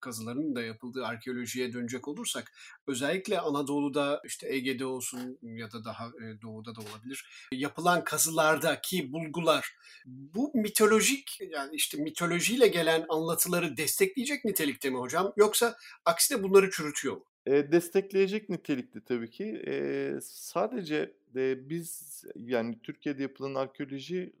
kazıların 0.00 0.56
da 0.56 0.62
yapıldığı 0.62 1.06
arkeolojiye 1.06 1.72
dönecek 1.72 2.08
olursak 2.08 2.52
özellikle 2.86 3.40
Anadolu'da, 3.40 4.22
işte 4.26 4.48
Ege'de 4.54 4.86
olsun 4.86 5.38
ya 5.42 5.72
da 5.72 5.84
daha, 5.84 6.12
doğuda 6.42 6.74
da 6.74 6.80
olabilir, 6.80 7.48
yapılan 7.52 8.04
kazılardaki 8.04 9.12
bulgular 9.12 9.76
bu 10.06 10.52
mitolojik, 10.54 11.38
yani, 11.50 11.76
işte 11.76 11.98
mitolojiyle 12.02 12.68
gelen 12.68 13.04
anlatıları 13.08 13.76
destekleyecek 13.76 14.44
nitelikte 14.44 14.90
mi 14.90 14.96
hocam 14.98 15.32
yoksa 15.36 15.76
aksine 16.04 16.42
bunları 16.42 16.70
çürütüyor 16.70 17.16
mu? 17.16 17.24
Eee, 17.46 17.72
destekleyecek 17.72 18.48
nitelikte 18.48 19.00
tabii 19.04 19.30
ki. 19.30 19.44
Eee, 19.44 20.18
sadece, 20.22 21.14
eee, 21.36 21.58
biz, 21.60 22.22
yani 22.36 22.78
Türkiye'de 22.82 23.22
yapılan 23.22 23.54
arkeoloji, 23.54 24.32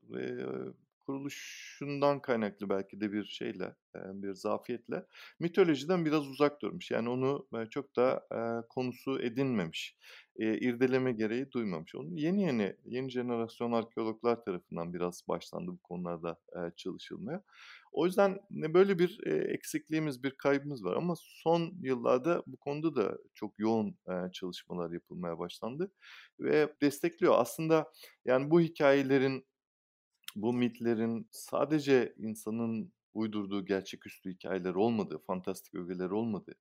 kuruluşundan 1.06 2.22
kaynaklı 2.22 2.68
belki 2.68 3.00
de 3.00 3.12
bir 3.12 3.24
şeyle, 3.24 3.74
bir 3.94 4.34
zafiyetle 4.34 5.06
mitolojiden 5.40 6.04
biraz 6.04 6.28
uzak 6.28 6.62
durmuş. 6.62 6.90
Yani 6.90 7.08
onu, 7.08 7.48
çok 7.70 7.96
da, 7.96 8.26
konusu 8.68 9.22
edinmemiş. 9.22 9.96
İrdeleme 10.38 11.12
gereği 11.12 11.50
duymamış. 11.50 11.94
Onu 11.94 12.08
yeni 12.12 12.42
yeni, 12.42 12.76
yeni 12.84 13.10
jenerasyon 13.10 13.72
arkeologlar 13.72 14.44
tarafından 14.44 14.94
biraz 14.94 15.22
başlandı 15.28 15.70
bu 15.70 15.78
konularda, 15.78 16.38
çalışılmaya. 16.76 17.42
O 17.92 18.06
yüzden 18.06 18.40
ne 18.50 18.74
böyle 18.74 18.98
bir, 18.98 19.26
eksikliğimiz, 19.26 20.22
bir 20.22 20.30
kaybımız 20.30 20.84
var 20.84 20.96
ama 20.96 21.14
son 21.18 21.72
yıllarda 21.80 22.42
bu 22.46 22.56
konuda 22.56 22.96
da 22.96 23.18
çok 23.34 23.58
yoğun, 23.58 23.96
çalışmalar 24.32 24.90
yapılmaya 24.90 25.38
başlandı 25.38 25.92
ve 26.40 26.74
destekliyor. 26.82 27.34
Aslında 27.36 27.92
yani 28.24 28.50
bu 28.50 28.60
hikâyelerin, 28.60 29.46
bu 30.36 30.52
mitlerin 30.52 31.28
sadece 31.30 32.14
insanın 32.18 32.92
uydurduğu 33.14 33.64
gerçeküstü 33.66 34.30
hikâyeler 34.32 34.74
olmadığı, 34.74 35.18
fantastik 35.26 35.74
ögeler 35.74 36.10
olmadığı, 36.10 36.54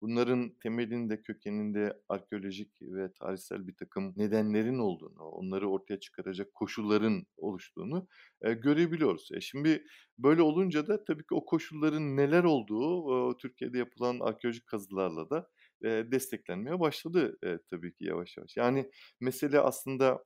bunların 0.00 0.50
temelinde, 0.62 1.22
kökeninde 1.22 2.00
arkeolojik 2.08 2.72
ve 2.82 3.12
tarihsel 3.12 3.66
birtakım 3.66 4.12
nedenlerin 4.16 4.78
olduğunu, 4.78 5.22
onları 5.24 5.70
ortaya 5.70 6.00
çıkaracak 6.00 6.54
koşulların 6.54 7.26
oluştuğunu, 7.36 8.08
eee, 8.44 8.54
görebiliyoruz. 8.54 9.28
E, 9.34 9.40
şimdi 9.40 9.84
böyle 10.18 10.42
olunca 10.42 10.86
da 10.86 11.04
tabii 11.04 11.22
ki 11.22 11.34
o 11.34 11.44
koşulların 11.44 12.16
neler 12.16 12.44
olduğu, 12.44 13.02
ooo, 13.02 13.36
Türkiye'de 13.36 13.78
yapılan 13.78 14.20
arkeolojik 14.20 14.66
kazılarla 14.66 15.30
da, 15.30 15.48
eee, 15.84 16.12
desteklenmeye 16.12 16.80
başladı, 16.80 17.38
eee, 17.44 17.58
tabii 17.70 17.94
ki 17.94 18.04
yavaş 18.04 18.36
yavaş. 18.36 18.56
Yani 18.56 18.90
mesele 19.20 19.60
aslında 19.60 20.24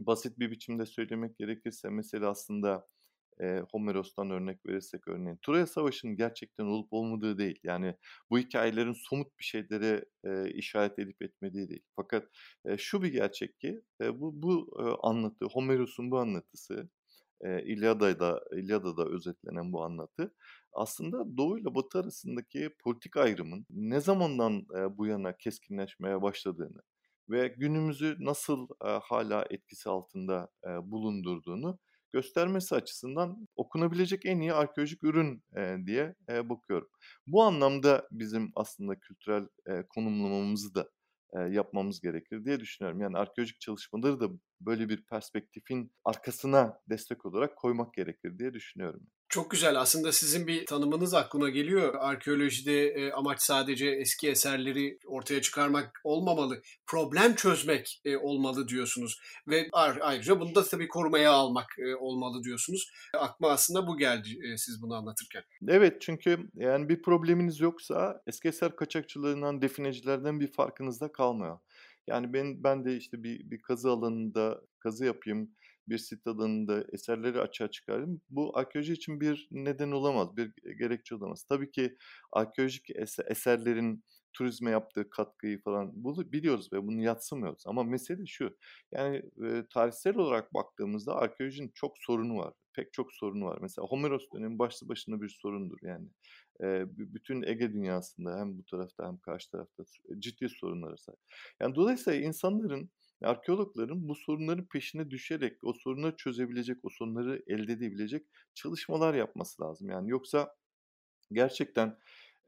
basit 0.00 0.38
bir 0.38 0.50
biçimde 0.50 0.86
söylemek 0.86 1.38
gerekirse 1.38 1.90
mesele 1.90 2.26
aslında, 2.26 2.86
eee, 3.40 3.64
Homeros'tan 3.72 4.30
örnek 4.30 4.66
verirsek 4.66 5.08
örneğin 5.08 5.38
Troya 5.46 5.66
Savaşı'nın 5.66 6.16
gerçekten 6.16 6.64
olup 6.64 6.92
olmadığı 6.92 7.38
değil. 7.38 7.60
Yani 7.64 7.96
bu 8.30 8.38
hikâyelerin 8.38 8.92
somut 9.10 9.38
bir 9.40 9.44
şeylere, 9.44 10.04
eee, 10.24 10.52
işaret 10.54 10.98
edip 10.98 11.22
etmediği 11.22 11.68
değil. 11.68 11.82
Fakat, 11.96 12.28
eee, 12.66 12.76
şu 12.78 13.02
bir 13.02 13.08
gerçek 13.12 13.60
ki, 13.60 13.82
eee, 14.00 14.20
bu 14.20 14.42
bu, 14.42 14.76
eee, 14.80 14.94
anlatı, 15.02 15.46
Homeros'un 15.46 16.10
bu 16.10 16.18
anlatısı, 16.18 16.90
eee, 17.44 17.64
İlyada'da 17.66 18.42
İlyada'da 18.56 19.06
özetlenen 19.10 19.72
bu 19.72 19.84
anlatı 19.84 20.34
aslında 20.72 21.36
Doğu 21.36 21.58
ile 21.58 21.74
Batı 21.74 21.98
arasındaki 22.00 22.70
politik 22.84 23.16
ayrımın 23.16 23.66
ne 23.70 24.00
zamandan, 24.00 24.52
eee, 24.76 24.98
bu 24.98 25.06
yana 25.06 25.36
keskinleşmeye 25.36 26.22
başladığını 26.22 26.82
ve 27.30 27.48
günümüzü 27.58 28.16
nasıl, 28.20 28.68
eee, 28.84 28.98
hâlâ 29.02 29.46
etkisi 29.50 29.88
altında, 29.90 30.48
eee, 30.66 30.78
bulundurduğunu 30.84 31.78
göstermesi 32.12 32.74
açısından 32.74 33.48
okunabilecek 33.56 34.26
en 34.26 34.40
iyi 34.40 34.52
arkeolojik 34.52 35.04
ürün, 35.04 35.42
eee, 35.56 35.86
diye, 35.86 36.14
eee, 36.28 36.48
bakıyorum. 36.48 36.88
Bu 37.26 37.42
anlamda 37.42 38.08
bizim 38.10 38.52
aslında 38.54 39.00
kültürel, 39.00 39.48
eee, 39.68 39.86
konumlamamızı 39.88 40.74
da, 40.74 40.90
eee, 41.34 41.40
yapmamız 41.42 42.00
gerekir 42.00 42.44
diye 42.44 42.60
düşünüyorum. 42.60 43.00
Yani 43.00 43.16
arkeolojik 43.18 43.60
çalışmaları 43.60 44.20
da 44.20 44.28
böyle 44.60 44.88
bir 44.88 45.04
perspektifin 45.06 45.92
arkasına 46.04 46.80
destek 46.90 47.26
olarak 47.26 47.56
koymak 47.56 47.94
gerekir 47.94 48.38
diye 48.38 48.54
düşünüyorum. 48.54 49.06
Çok 49.36 49.50
güzel. 49.50 49.80
Aslında 49.80 50.12
sizin 50.12 50.46
bir 50.46 50.66
tanımınız 50.66 51.14
aklıma 51.14 51.50
geliyor. 51.50 51.94
Arkeolojide, 51.98 52.94
eee, 52.94 53.10
amaç 53.12 53.42
sadece 53.42 53.86
eski 53.88 54.28
eserleri 54.30 54.98
ortaya 55.06 55.40
çıkarmak 55.42 56.00
olmamalı, 56.04 56.62
problem 56.86 57.34
çözmek, 57.34 58.00
eee, 58.04 58.16
olmalı 58.16 58.68
diyorsunuz 58.68 59.20
ve 59.48 59.68
ayrıca 59.72 60.40
bunu 60.40 60.54
da 60.54 60.64
tabii 60.64 60.88
korumaya 60.88 61.32
almak, 61.32 61.66
eee, 61.78 61.94
olmalı 61.94 62.44
diyorsunuz. 62.44 62.90
Aklıma 63.14 63.52
aslında 63.52 63.86
bu 63.86 63.96
geldi, 63.96 64.28
siz 64.56 64.82
bunu 64.82 64.94
anlatırken. 64.94 65.42
Evet, 65.68 66.00
çünkü 66.00 66.38
yani 66.54 66.88
bir 66.88 67.02
probleminiz 67.02 67.60
yoksa 67.60 68.22
eski 68.26 68.48
eser 68.48 68.76
kaçakçılarından, 68.76 69.62
definecilerden 69.62 70.40
bir 70.40 70.52
farkınız 70.52 71.00
da 71.00 71.12
kalmıyor. 71.12 71.58
Yani 72.06 72.32
ben 72.32 72.64
ben 72.64 72.84
de 72.84 72.96
işte 72.96 73.22
bir 73.22 73.50
bir 73.50 73.62
kazı 73.62 73.90
alanında 73.90 74.60
kazı 74.78 75.04
yapayım, 75.04 75.50
bir 75.88 75.98
sit 75.98 76.26
alanında 76.26 76.84
eserleri 76.92 77.40
açığa 77.40 77.70
çıkarayım. 77.70 78.20
Bu 78.30 78.58
arkeoloji 78.58 78.92
için 78.92 79.20
bir 79.20 79.48
neden 79.50 79.90
olamaz, 79.90 80.36
bir 80.36 80.52
gerekçe 80.78 81.14
olamaz. 81.14 81.44
Tabii 81.48 81.70
ki 81.70 81.96
arkeolojik 82.32 82.90
ese 82.90 83.22
eserlerin 83.30 84.04
turizme 84.32 84.70
yaptığı 84.70 85.10
katkıyı 85.10 85.60
falan 85.62 85.90
bunu 85.94 86.32
biliyoruz 86.32 86.68
ve 86.72 86.82
bunu 86.86 87.02
yadsımıyoruz 87.02 87.62
ama 87.66 87.82
mesele 87.84 88.26
şu, 88.26 88.56
yani, 88.92 89.22
eee, 89.42 89.66
tarihsel 89.74 90.16
olarak 90.16 90.54
baktığımızda 90.54 91.14
arkeolojinin 91.16 91.70
çok 91.74 91.98
sorunu 91.98 92.36
var. 92.38 92.54
Pek 92.72 92.92
çok 92.92 93.12
sorunu 93.12 93.44
var. 93.44 93.58
Mesela 93.62 93.86
Homeros 93.88 94.24
dönemi 94.34 94.58
başlı 94.58 94.88
başına 94.88 95.22
bir 95.22 95.28
sorundur 95.42 95.78
yani. 95.82 96.08
Bü 96.60 97.14
bütün 97.14 97.42
Ege 97.42 97.72
dünyasında 97.72 98.38
hem 98.38 98.58
bu 98.58 98.64
tarafta 98.64 99.06
hem 99.08 99.18
karşı 99.18 99.50
tarafta 99.50 99.84
ciddi 100.18 100.48
sorunlara 100.48 100.96
sahip. 100.96 101.20
Yani 101.60 101.74
dolayısıyla 101.74 102.20
insanların, 102.20 102.90
arkeologların 103.22 104.08
bu 104.08 104.14
sorunların 104.14 104.66
peşine 104.66 105.10
düşerek 105.10 105.58
o 105.64 105.72
sorunları 105.72 106.16
çözebilecek, 106.16 106.78
o 106.84 106.88
sorunları 106.90 107.42
elde 107.46 107.72
edebilecek 107.72 108.26
çalışmalar 108.54 109.14
yapması 109.14 109.62
lazım. 109.62 109.90
Yani 109.90 110.10
yoksa 110.10 110.54
gerçekten, 111.32 111.98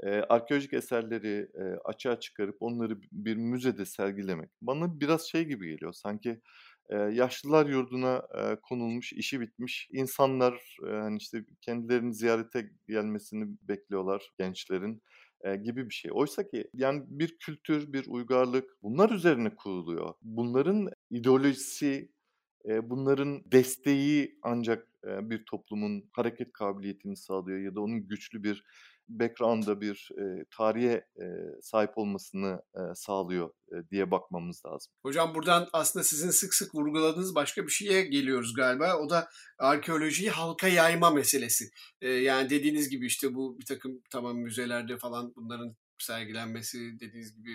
eee, 0.04 0.24
arkeolojik 0.28 0.72
eserleri, 0.72 1.48
eee, 1.59 1.78
açığa 1.85 2.20
çıkarıp 2.20 2.57
onları 2.61 2.98
bir 3.12 3.37
müzede 3.37 3.85
sergilemek 3.87 4.50
bana 4.62 5.00
biraz 5.00 5.28
şey 5.31 5.44
gibi 5.44 5.68
geliyor, 5.70 5.92
sanki, 5.92 6.40
eee, 6.92 6.98
yaşlılar 6.98 7.66
yurduna, 7.66 8.22
eee, 8.37 8.59
konulmuş, 8.62 9.12
işi 9.12 9.40
bitmiş 9.40 9.88
insanlar, 9.92 10.76
eee, 10.87 10.90
hani, 10.92 11.16
işte, 11.18 11.44
kendilerini 11.61 12.14
ziyarete 12.14 12.70
gelmesini 12.88 13.46
bekliyorlar 13.62 14.31
gençlerin, 14.38 15.02
gibi 15.62 15.88
bir 15.88 15.94
şey. 15.94 16.11
Oysaki 16.14 16.70
yani 16.74 17.03
bir 17.07 17.38
kültür, 17.38 17.92
bir 17.92 18.07
uygarlık 18.07 18.83
bunlar 18.83 19.11
üzerine 19.11 19.55
kuruluyor. 19.55 20.14
Bunların 20.22 20.90
ideolojisi, 21.11 22.12
bunların 22.64 23.42
desteği 23.53 24.38
ancak, 24.42 24.88
bir 25.05 25.44
toplumun 25.44 26.09
hareket 26.12 26.53
kabiliyetini 26.53 27.16
sağlıyor 27.16 27.59
ya 27.59 27.74
da 27.74 27.81
onun 27.81 28.09
güçlü 28.09 28.42
bir 28.42 28.64
background'a, 29.09 29.81
bir, 29.81 30.09
eee, 30.18 30.44
tarihe, 30.57 31.05
eee, 31.21 31.27
sahip 31.62 31.99
olmasını, 31.99 32.62
eee, 32.77 32.83
sağlıyor, 32.94 33.51
eee, 33.73 33.79
diye 33.90 34.11
bakmamız 34.11 34.62
lazım. 34.66 34.92
Hocam 35.03 35.35
buradan 35.35 35.68
aslında 35.73 36.05
sizin 36.05 36.31
sık 36.31 36.55
sık 36.55 36.75
vurguladığınız 36.75 37.35
başka 37.35 37.62
bir 37.66 37.71
şeye 37.71 38.03
geliyoruz 38.03 38.55
galiba. 38.55 38.97
O 38.97 39.11
da 39.11 39.29
arkeolojiyi 39.59 40.31
halka 40.31 40.68
yayma 40.68 41.11
meselesi. 41.11 41.64
Eee, 42.03 42.11
yani 42.11 42.51
dediğiniz 42.51 42.88
gibi 42.88 43.07
işte 43.07 43.35
bu 43.35 43.59
birtakım 43.59 43.92
tamam 44.11 44.37
müzelerde 44.38 44.99
falan 44.99 45.33
bunların 45.37 45.77
sergilenmesi 45.99 46.79
dediğiniz 47.01 47.35
gibi 47.37 47.51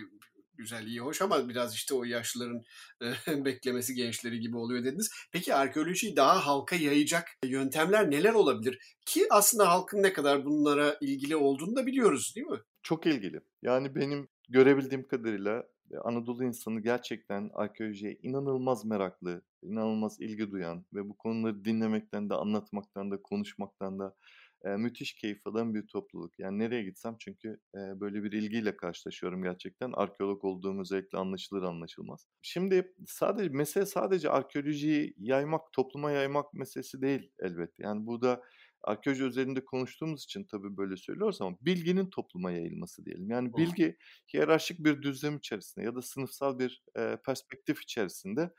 güzel, 0.58 0.88
iyi, 0.88 1.00
hoş 1.00 1.22
ama 1.22 1.50
biraz 1.50 1.76
işte 1.76 1.94
o 1.94 2.04
yaşlıların 2.04 2.62
beklemesi 3.46 3.96
gençleri 3.96 4.39
gibi 4.39 4.58
oluyor 4.58 4.84
dediniz. 4.84 5.12
Peki 5.32 5.56
arkeolojiyi 5.56 6.16
daha 6.16 6.46
halka 6.46 6.76
yayacak 6.76 7.28
yöntemler 7.46 8.12
neler 8.12 8.34
olabilir? 8.34 8.96
Ki 9.06 9.28
aslında 9.30 9.70
halkın 9.70 10.04
ne 10.04 10.13
kadar 10.13 10.46
bunlara 10.46 10.98
ilgili 11.02 11.36
olduğunu 11.36 11.76
da 11.76 11.86
biliyoruz 11.86 12.34
değil 12.36 12.48
mi? 12.48 12.60
Çok 12.84 13.06
ilgili. 13.06 13.42
Yani 13.62 13.96
benim 13.96 14.28
görebildiğim 14.50 15.08
kadarıyla 15.08 15.63
Anadolu 16.04 16.44
insanı 16.44 16.80
gerçekten 16.80 17.50
arkeolojiye 17.54 18.18
inanılmaz 18.22 18.86
meraklı, 18.86 19.42
inanılmaz 19.62 20.22
ilgi 20.22 20.52
duyan 20.52 20.86
ve 20.94 21.10
bu 21.10 21.18
konuları 21.18 21.66
dinlemekten 21.66 22.30
de, 22.30 22.34
anlatmaktan 22.34 23.12
da, 23.12 23.22
konuşmaktan 23.22 24.00
da 24.00 24.16
Müthiş 24.63 25.13
keyif 25.13 25.47
alan 25.47 25.73
bir 25.76 25.88
topluluk. 25.88 26.39
Yani 26.39 26.60
nereye 26.60 26.84
gitsem 26.84 27.15
çünkü, 27.19 27.58
böyle 27.73 28.23
bir 28.23 28.32
ilgiyle 28.32 28.78
karşılaşıyorum 28.78 29.43
gerçekten. 29.43 29.91
Arkeolog 29.93 30.43
olduğum 30.45 30.82
özellikle 30.82 31.17
anlaşılır 31.17 31.63
anlaşılmaz. 31.63 32.28
Şimdi 32.41 32.93
sadece 33.06 33.49
mesele 33.49 33.86
sadece 33.86 34.30
arkeolojiyi 34.30 35.13
yaymak, 35.17 35.62
topluma 35.73 36.12
yaymak 36.12 36.54
meselesi 36.54 37.02
değil 37.02 37.32
elbette. 37.39 37.84
Yani 37.84 38.06
burada 38.06 38.41
arkeoloji 38.84 39.24
üzerinde 39.24 39.65
konuştuğumuz 39.65 40.24
için 40.24 40.43
tabii 40.52 40.78
böyle 40.78 40.98
söylüyoruz 40.98 41.41
ama 41.41 41.58
bilginin 41.62 42.10
topluma 42.10 42.52
yayılması 42.52 43.06
diyelim. 43.06 43.30
Yani 43.30 43.58
bilgi 43.58 43.98
hiyerarşik 44.34 44.80
bir 44.86 45.02
düzlem 45.02 45.38
içerisinde 45.38 45.86
ya 45.86 45.96
da 45.96 46.02
sınıfsal 46.02 46.60
bir, 46.60 46.84
eee, 46.98 47.17
perspektif 47.26 47.82
içerisinde 47.82 48.50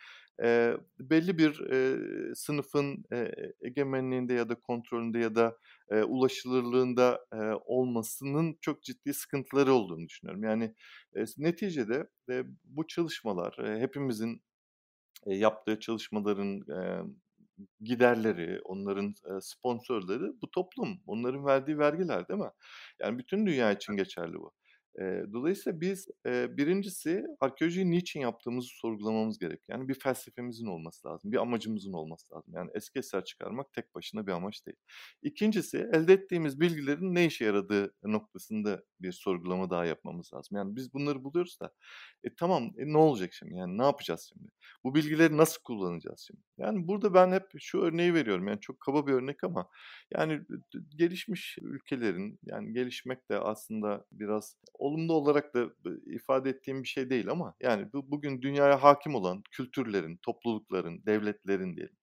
Eee, 0.43 0.77
belli 1.01 1.39
bir, 1.39 1.61
eee, 1.71 2.35
sınıfın, 2.35 3.05
eee, 3.13 3.53
egemenliğinde 3.61 4.35
ya 4.35 4.49
da 4.49 4.55
kontrolünde 4.55 5.19
ya 5.19 5.35
da, 5.35 5.59
eee, 5.93 6.03
ulaşılırlığında, 6.05 7.27
eee, 7.35 7.53
olmasının 7.65 8.59
çok 8.61 8.83
ciddi 8.83 9.15
sıkıntıları 9.15 9.73
olduğunu 9.73 10.09
düşünüyorum. 10.09 10.45
Yani, 10.45 10.75
eee, 11.17 11.25
neticede, 11.39 12.09
eee, 12.29 12.45
bu 12.65 12.87
çalışmalar, 12.87 13.57
eee, 13.59 13.81
hepimizin, 13.81 14.43
eee, 15.27 15.37
yaptığı 15.37 15.81
çalışmaların, 15.81 16.61
emm, 16.83 17.17
giderleri, 17.81 18.61
onların, 18.65 19.15
sponsorları 19.41 20.33
bu 20.43 20.51
toplum. 20.51 21.01
Onların 21.07 21.47
verdiği 21.47 21.79
vergiler, 21.79 22.29
değil 22.29 22.41
mi? 22.41 22.51
Yani 23.01 23.19
bütün 23.19 23.47
dünya 23.47 23.73
için 23.73 23.97
geçerli 23.97 24.35
bu. 24.35 24.53
Eee, 24.99 25.25
dolayısıyla 25.33 25.81
biz, 25.81 26.09
eee, 26.27 26.49
1'incisi 26.57 27.25
arkeolojiyi 27.41 27.91
niçin 27.91 28.21
yaptığımızı 28.21 28.69
sorgulamamız 28.69 29.39
gerekiyor. 29.39 29.79
Yani 29.79 29.89
bir 29.89 29.95
felsefemizin 30.01 30.67
olması 30.67 31.09
lazım, 31.09 31.33
bir 31.33 31.37
amacımızın 31.37 31.93
olması 31.93 32.35
lazım. 32.35 32.55
Yani 32.55 32.71
eski 32.75 32.99
eser 32.99 33.25
çıkarmak 33.25 33.73
tek 33.73 33.95
başına 33.95 34.27
bir 34.27 34.33
amaç 34.33 34.67
değil. 34.67 34.77
2'ncisi 35.23 35.79
elde 35.93 36.13
ettiğimiz 36.13 36.61
bilgilerin 36.61 37.15
ne 37.15 37.27
işe 37.27 37.45
yaradığı 37.45 37.95
noktasında 38.05 38.83
bir 39.01 39.13
sorgulama 39.13 39.71
daha 39.71 39.85
yapmamız 39.85 40.31
lazım. 40.35 40.57
Yani 40.59 40.77
biz 40.77 40.95
bunları 40.95 41.25
buluyoruz 41.25 41.59
da, 41.61 41.71
e, 42.25 42.35
tamam, 42.35 42.65
e, 42.79 42.87
ne 42.93 42.99
olacak 42.99 43.33
şimdi? 43.33 43.55
Yani 43.55 43.79
ne 43.79 43.83
yapacağız 43.85 44.31
şimdi? 44.35 44.49
Bu 44.85 44.95
bilgileri 44.95 45.37
nasıl 45.37 45.63
kullanacağız 45.63 46.21
şimdi? 46.27 46.43
Yani 46.59 46.89
burada 46.89 47.15
ben 47.15 47.33
hep 47.33 47.45
şu 47.59 47.79
örneği 47.81 48.15
veriyorum. 48.15 48.49
Yani 48.49 48.61
çok 48.61 48.81
kaba 48.81 49.07
bir 49.07 49.13
örnek 49.13 49.45
ama 49.45 49.69
yani 50.15 50.41
gelişmiş 50.97 51.59
ülkelerin 51.63 52.39
yani 52.45 52.73
gelişmek 52.73 53.31
de 53.31 53.39
aslında 53.39 54.05
biraz 54.13 54.57
olumlu 54.85 55.13
olarak 55.13 55.55
da 55.55 55.67
ifade 56.07 56.51
ettiğim 56.51 56.83
bir 56.83 56.89
şey 56.89 57.11
değil 57.11 57.29
ama 57.31 57.55
yani 57.61 57.93
bu 57.93 58.11
bugün 58.11 58.43
dünyaya 58.43 58.83
hakim 58.83 59.15
olan 59.15 59.43
kültürlerin, 59.51 60.17
toplulukların, 60.17 61.07
devletlerin 61.07 61.77
diyelim 61.77 61.97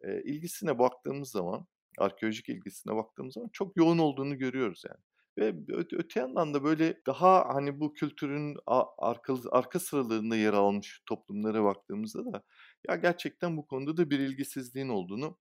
e, 0.00 0.22
ilgisine 0.22 0.78
baktığımız 0.78 1.30
zaman, 1.30 1.66
arkeolojik 1.98 2.48
ilgisine 2.48 2.96
baktığımız 2.96 3.34
zaman 3.34 3.48
çok 3.52 3.76
yoğun 3.76 3.98
olduğunu 3.98 4.38
görüyoruz 4.38 4.82
yani. 4.88 5.00
Ve 5.38 5.74
öte, 5.74 5.96
öte 5.96 6.20
yandan 6.20 6.54
da 6.54 6.64
böyle 6.64 7.00
daha 7.06 7.54
hani 7.54 7.80
bu 7.80 7.94
kültürün 7.94 8.56
arka, 8.98 9.34
arka 9.50 9.80
sıralarında 9.80 10.36
yer 10.36 10.52
almış 10.52 11.02
toplumlara 11.06 11.64
baktığımızda 11.64 12.32
da 12.32 12.42
ya 12.88 12.96
gerçekten 12.96 13.56
bu 13.56 13.66
konuda 13.66 13.96
da 13.96 14.10
bir 14.10 14.18
ilgisizliğin 14.18 14.88
olduğunu 14.88 15.38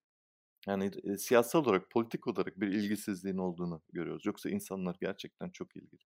yani 0.67 0.91
e, 1.03 1.17
siyasal 1.17 1.65
olarak, 1.65 1.91
politik 1.91 2.27
olarak 2.27 2.59
bir 2.59 2.67
ilgisizliğin 2.67 3.37
olduğunu 3.37 3.81
görüyoruz. 3.93 4.25
Yoksa 4.25 4.49
insanlar 4.49 4.97
gerçekten 5.01 5.49
çok 5.49 5.75
ilgili. 5.75 6.01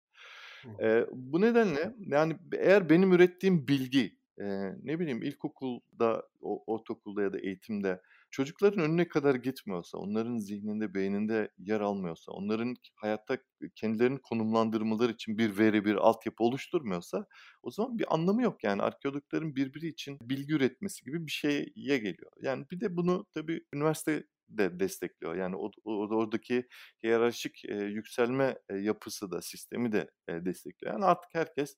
Eee, 0.81 1.07
bu 1.13 1.41
nedenle 1.41 1.95
yani 1.99 2.37
eğer 2.53 2.89
benim 2.89 3.13
ürettiğim 3.13 3.67
bilgi, 3.67 4.17
eee, 4.39 4.75
ne 4.83 4.99
bileyim 4.99 5.21
ilkokulda, 5.23 6.23
ortaokulda 6.41 7.21
ya 7.21 7.33
da 7.33 7.39
eğitimde 7.39 8.01
çocukların 8.31 8.83
önüne 8.83 9.07
kadar 9.07 9.35
gitmiyorsa, 9.35 9.97
onların 9.97 10.37
zihninde, 10.37 10.93
beyninde 10.93 11.51
yer 11.57 11.81
almıyorsa, 11.81 12.31
onların 12.31 12.75
hayatta 12.95 13.37
kendilerini 13.75 14.19
konumlandırmaları 14.19 15.11
için 15.11 15.37
bir 15.37 15.57
veri, 15.57 15.85
bir 15.85 15.95
altyapı 15.95 16.43
oluşturmuyorsa 16.43 17.25
o 17.63 17.71
zaman 17.71 17.99
bir 17.99 18.13
anlamı 18.13 18.41
yok. 18.43 18.63
Yani 18.63 18.81
arkeologların 18.81 19.55
birbiri 19.55 19.87
için 19.87 20.17
bilgi 20.21 20.53
üretmesi 20.53 21.05
gibi 21.05 21.25
bir 21.27 21.31
şeye 21.31 21.97
geliyor. 21.97 22.31
Yani 22.41 22.65
bir 22.71 22.79
de 22.81 22.97
bunu 22.97 23.25
tabii 23.33 23.61
üniversite 23.73 24.23
de 24.49 24.79
destekliyor. 24.79 25.35
Yani 25.35 25.55
o, 25.55 25.71
oradaki 25.85 26.67
hiyerarşik 27.03 27.65
e, 27.65 27.75
yükselme 27.75 28.57
e, 28.69 28.75
yapısı 28.75 29.31
da 29.31 29.41
sistemi 29.41 29.91
de 29.91 30.11
e, 30.29 30.45
destekliyor. 30.45 30.93
Yani 30.93 31.05
artık 31.05 31.29
herkes 31.33 31.75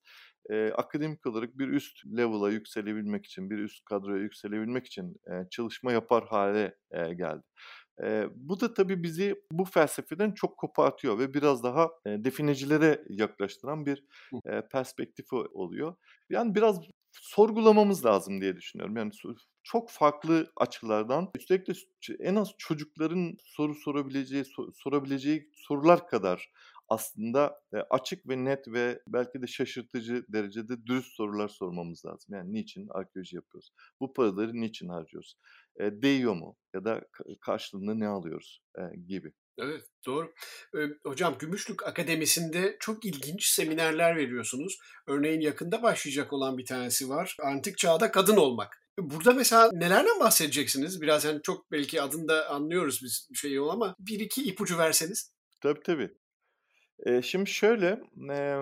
e, 0.50 0.72
akademik 0.72 1.26
olarak 1.28 1.58
bir 1.58 1.68
üst 1.68 2.06
level'a 2.06 2.50
yükselebilmek 2.50 3.26
için, 3.26 3.50
bir 3.50 3.58
üst 3.58 3.86
kadroya 3.86 4.22
yükselebilmek 4.22 4.86
için 4.88 5.16
e, 5.28 5.50
çalışma 5.50 5.92
yapar 5.92 6.28
hale 6.28 6.76
e, 6.92 7.14
geldi. 7.14 7.44
E, 8.04 8.26
bu 8.36 8.60
da 8.60 8.74
tabii 8.74 9.04
bizi 9.04 9.36
bu 9.52 9.66
felsefeden 9.66 10.32
çok 10.32 10.58
kopartıyor 10.58 11.20
ve 11.20 11.34
biraz 11.34 11.64
daha 11.64 11.90
e, 12.06 12.24
definecilere 12.24 13.04
yaklaştıran 13.10 13.86
bir 13.86 14.04
e, 14.46 14.62
perspektifi 14.72 15.36
oluyor. 15.36 15.96
Yani 16.30 16.56
biraz 16.56 16.82
sorgulamamız 17.22 18.06
lazım 18.06 18.42
diye 18.42 18.56
düşünüyorum. 18.56 18.98
Yani 18.98 19.12
çok 19.64 19.90
farklı 19.90 20.52
açılardan 20.56 21.30
üstelik 21.36 21.68
de 21.68 21.74
en 22.20 22.36
az 22.36 22.52
çocukların 22.58 23.38
soru 23.44 23.76
sorabileceği 23.76 24.44
sorabileceği 24.74 25.50
sorular 25.54 26.08
kadar 26.08 26.52
aslında 26.90 27.62
açık 27.90 28.30
ve 28.30 28.46
net 28.46 28.68
ve 28.68 29.02
belki 29.08 29.42
de 29.42 29.48
şaşırtıcı 29.48 30.26
derecede 30.30 30.86
dürüst 30.86 31.14
sorular 31.16 31.48
sormamız 31.48 32.06
lazım. 32.06 32.36
Yani 32.36 32.54
niçin 32.54 32.88
arkeoloji 32.90 33.36
yapıyoruz? 33.36 33.72
Bu 34.00 34.14
paraları 34.14 34.62
niçin 34.62 34.90
harcıyoruz? 34.90 35.36
E, 35.80 36.02
değiyor 36.02 36.34
mu? 36.34 36.56
Ya 36.74 36.86
da 36.86 37.02
karşılığında 37.42 37.94
ne 37.96 38.08
alıyoruz? 38.08 38.62
E, 38.78 38.82
gibi. 39.08 39.34
Evet 39.60 39.82
doğru. 40.06 40.34
Hocam 41.04 41.36
Gümüşlük 41.40 41.88
Akademisi'nde 41.88 42.78
çok 42.80 43.06
ilginç 43.06 43.46
seminerler 43.46 44.16
veriyorsunuz. 44.16 44.80
Örneğin 45.08 45.42
yakında 45.42 45.84
başlayacak 45.84 46.34
olan 46.34 46.58
bir 46.58 46.66
tanesi 46.66 47.10
var. 47.10 47.38
Antik 47.44 47.78
çağda 47.78 48.12
kadın 48.12 48.38
olmak. 48.38 48.84
Burada 49.00 49.34
mesela 49.34 49.70
nelerden 49.74 50.20
bahsedeceksiniz? 50.20 51.02
Biraz 51.02 51.26
yani 51.26 51.42
çok 51.44 51.72
belki 51.72 52.02
adında 52.02 52.50
anlıyoruz 52.50 53.02
biz 53.04 53.30
şey 53.34 53.58
ama 53.58 53.96
bir 54.00 54.20
iki 54.20 54.44
ipucu 54.44 54.78
verseniz. 54.78 55.34
Tabii 55.62 55.80
tabii. 55.84 56.10
Ee, 57.06 57.22
şimdi 57.22 57.50
şöyle 57.50 58.02
e, 58.32 58.58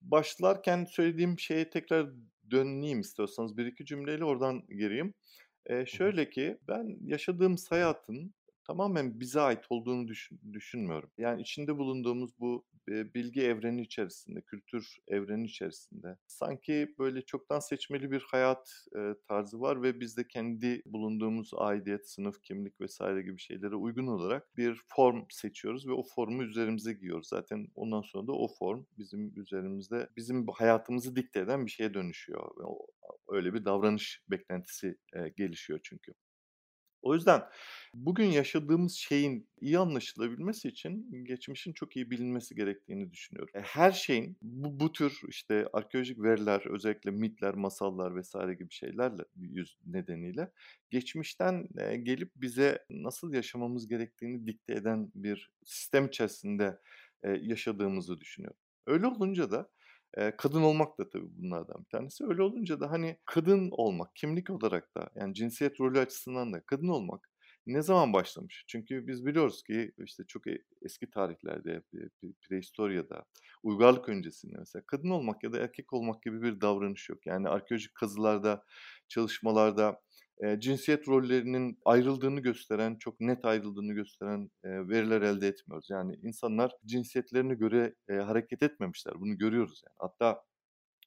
başlarken 0.00 0.84
söylediğim 0.84 1.38
şeye 1.38 1.70
tekrar 1.70 2.06
döneyim 2.50 3.00
istiyorsanız 3.00 3.56
bir 3.56 3.66
iki 3.66 3.84
cümleyle 3.84 4.24
oradan 4.24 4.62
gireyim. 4.68 5.14
E, 5.66 5.86
şöyle 5.86 6.30
ki 6.30 6.58
ben 6.68 6.98
yaşadığım 7.04 7.56
hayatın 7.70 8.34
tamamen 8.70 9.20
bize 9.20 9.40
ait 9.40 9.64
olduğunu 9.70 10.08
düşün, 10.08 10.40
düşünmüyorum. 10.52 11.10
Yani 11.18 11.42
içinde 11.42 11.78
bulunduğumuz 11.78 12.40
bu 12.40 12.66
bilgi 12.88 13.42
evreni 13.42 13.82
içerisinde, 13.82 14.40
kültür 14.40 14.96
evreni 15.08 15.46
içerisinde 15.46 16.16
sanki 16.26 16.94
böyle 16.98 17.22
çoktan 17.22 17.60
seçmeli 17.60 18.10
bir 18.10 18.20
hayat 18.30 18.86
e, 18.96 19.14
tarzı 19.28 19.60
var 19.60 19.82
ve 19.82 20.00
biz 20.00 20.16
de 20.16 20.28
kendi 20.28 20.82
bulunduğumuz 20.86 21.50
aidiyet, 21.54 22.08
sınıf, 22.08 22.42
kimlik 22.42 22.80
vesaire 22.80 23.22
gibi 23.22 23.38
şeylere 23.38 23.74
uygun 23.74 24.06
olarak 24.06 24.56
bir 24.56 24.80
form 24.88 25.24
seçiyoruz 25.30 25.86
ve 25.86 25.92
o 25.92 26.02
formu 26.02 26.42
üzerimize 26.42 26.92
giyiyoruz. 26.92 27.28
Zaten 27.28 27.66
ondan 27.74 28.02
sonra 28.02 28.26
da 28.26 28.32
o 28.32 28.48
form 28.58 28.84
bizim 28.98 29.40
üzerimizde 29.40 30.08
bizim 30.16 30.46
hayatımızı 30.48 31.16
dikte 31.16 31.40
eden 31.40 31.66
bir 31.66 31.70
şeye 31.70 31.94
dönüşüyor. 31.94 32.50
Öyle 33.28 33.54
bir 33.54 33.64
davranış 33.64 34.22
beklentisi 34.30 34.96
e, 35.12 35.28
gelişiyor 35.28 35.80
çünkü. 35.82 36.12
O 37.02 37.14
yüzden 37.14 37.42
bugün 37.94 38.24
yaşadığımız 38.24 38.94
şeyin 38.94 39.48
iyi 39.60 39.78
anlaşılabilmesi 39.78 40.68
için 40.68 41.24
geçmişin 41.24 41.72
çok 41.72 41.96
iyi 41.96 42.10
bilinmesi 42.10 42.54
gerektiğini 42.54 43.12
düşünüyorum. 43.12 43.50
E, 43.54 43.60
her 43.60 43.92
şeyin 43.92 44.36
bu, 44.42 44.80
bu 44.80 44.92
tür 44.92 45.20
işte 45.28 45.66
arkeolojik 45.72 46.22
veriler, 46.22 46.62
özellikle 46.70 47.10
mitler, 47.10 47.54
masallar 47.54 48.16
vesaire 48.16 48.54
gibi 48.54 48.72
şeylerle 48.72 49.22
yüz 49.36 49.78
nedeniyle 49.86 50.52
geçmişten 50.90 51.68
e, 51.78 51.96
gelip 51.96 52.32
bize 52.36 52.84
nasıl 52.90 53.32
yaşamamız 53.34 53.88
gerektiğini 53.88 54.46
dikte 54.46 54.72
eden 54.74 55.10
bir 55.14 55.50
sistem 55.64 56.06
içerisinde 56.06 56.78
e, 57.22 57.30
yaşadığımızı 57.30 58.20
düşünüyorum. 58.20 58.58
Öyle 58.86 59.06
olunca 59.06 59.50
da 59.50 59.70
Kadın 60.38 60.62
olmak 60.62 60.98
da 60.98 61.10
tabii 61.10 61.28
bunlardan 61.38 61.80
bir 61.80 61.88
tanesi. 61.90 62.24
Öyle 62.24 62.42
olunca 62.42 62.80
da, 62.80 62.90
hani, 62.90 63.18
kadın 63.24 63.68
olmak, 63.72 64.16
kimlik 64.16 64.50
olarak 64.50 64.96
da, 64.96 65.10
yani, 65.14 65.34
cinsiyet 65.34 65.80
rolü 65.80 65.98
açısından 65.98 66.52
da 66.52 66.60
kadın 66.66 66.88
olmak 66.88 67.30
Ne 67.66 67.82
zaman 67.82 68.12
başlamış? 68.12 68.64
Çünkü 68.68 69.06
biz 69.06 69.26
biliyoruz 69.26 69.62
ki 69.62 69.92
işte 69.98 70.24
çok 70.28 70.46
e 70.46 70.58
eski 70.82 71.10
tarihlerde, 71.10 71.82
prehistoryada, 72.48 73.24
uygarlık 73.62 74.08
öncesinde 74.08 74.56
mesela 74.58 74.82
kadın 74.86 75.10
olmak 75.10 75.44
ya 75.44 75.52
da 75.52 75.58
erkek 75.58 75.92
olmak 75.92 76.22
gibi 76.22 76.42
bir 76.42 76.60
davranış 76.60 77.08
yok. 77.08 77.26
Yani 77.26 77.48
arkeolojik 77.48 77.94
kazılarda, 77.94 78.64
çalışmalarda 79.08 80.00
e, 80.44 80.60
cinsiyet 80.60 81.08
rollerinin 81.08 81.78
ayrıldığını 81.84 82.40
gösteren, 82.40 82.96
çok 82.96 83.20
net 83.20 83.44
ayrıldığını 83.44 83.92
gösteren 83.92 84.50
e, 84.64 84.68
veriler 84.88 85.22
elde 85.22 85.48
etmiyoruz. 85.48 85.90
Yani 85.90 86.18
insanlar 86.22 86.72
cinsiyetlerine 86.86 87.54
göre 87.54 87.94
e, 88.08 88.14
hareket 88.14 88.62
etmemişler. 88.62 89.14
Bunu 89.20 89.38
görüyoruz 89.38 89.82
yani. 89.86 89.94
Hatta 89.98 90.44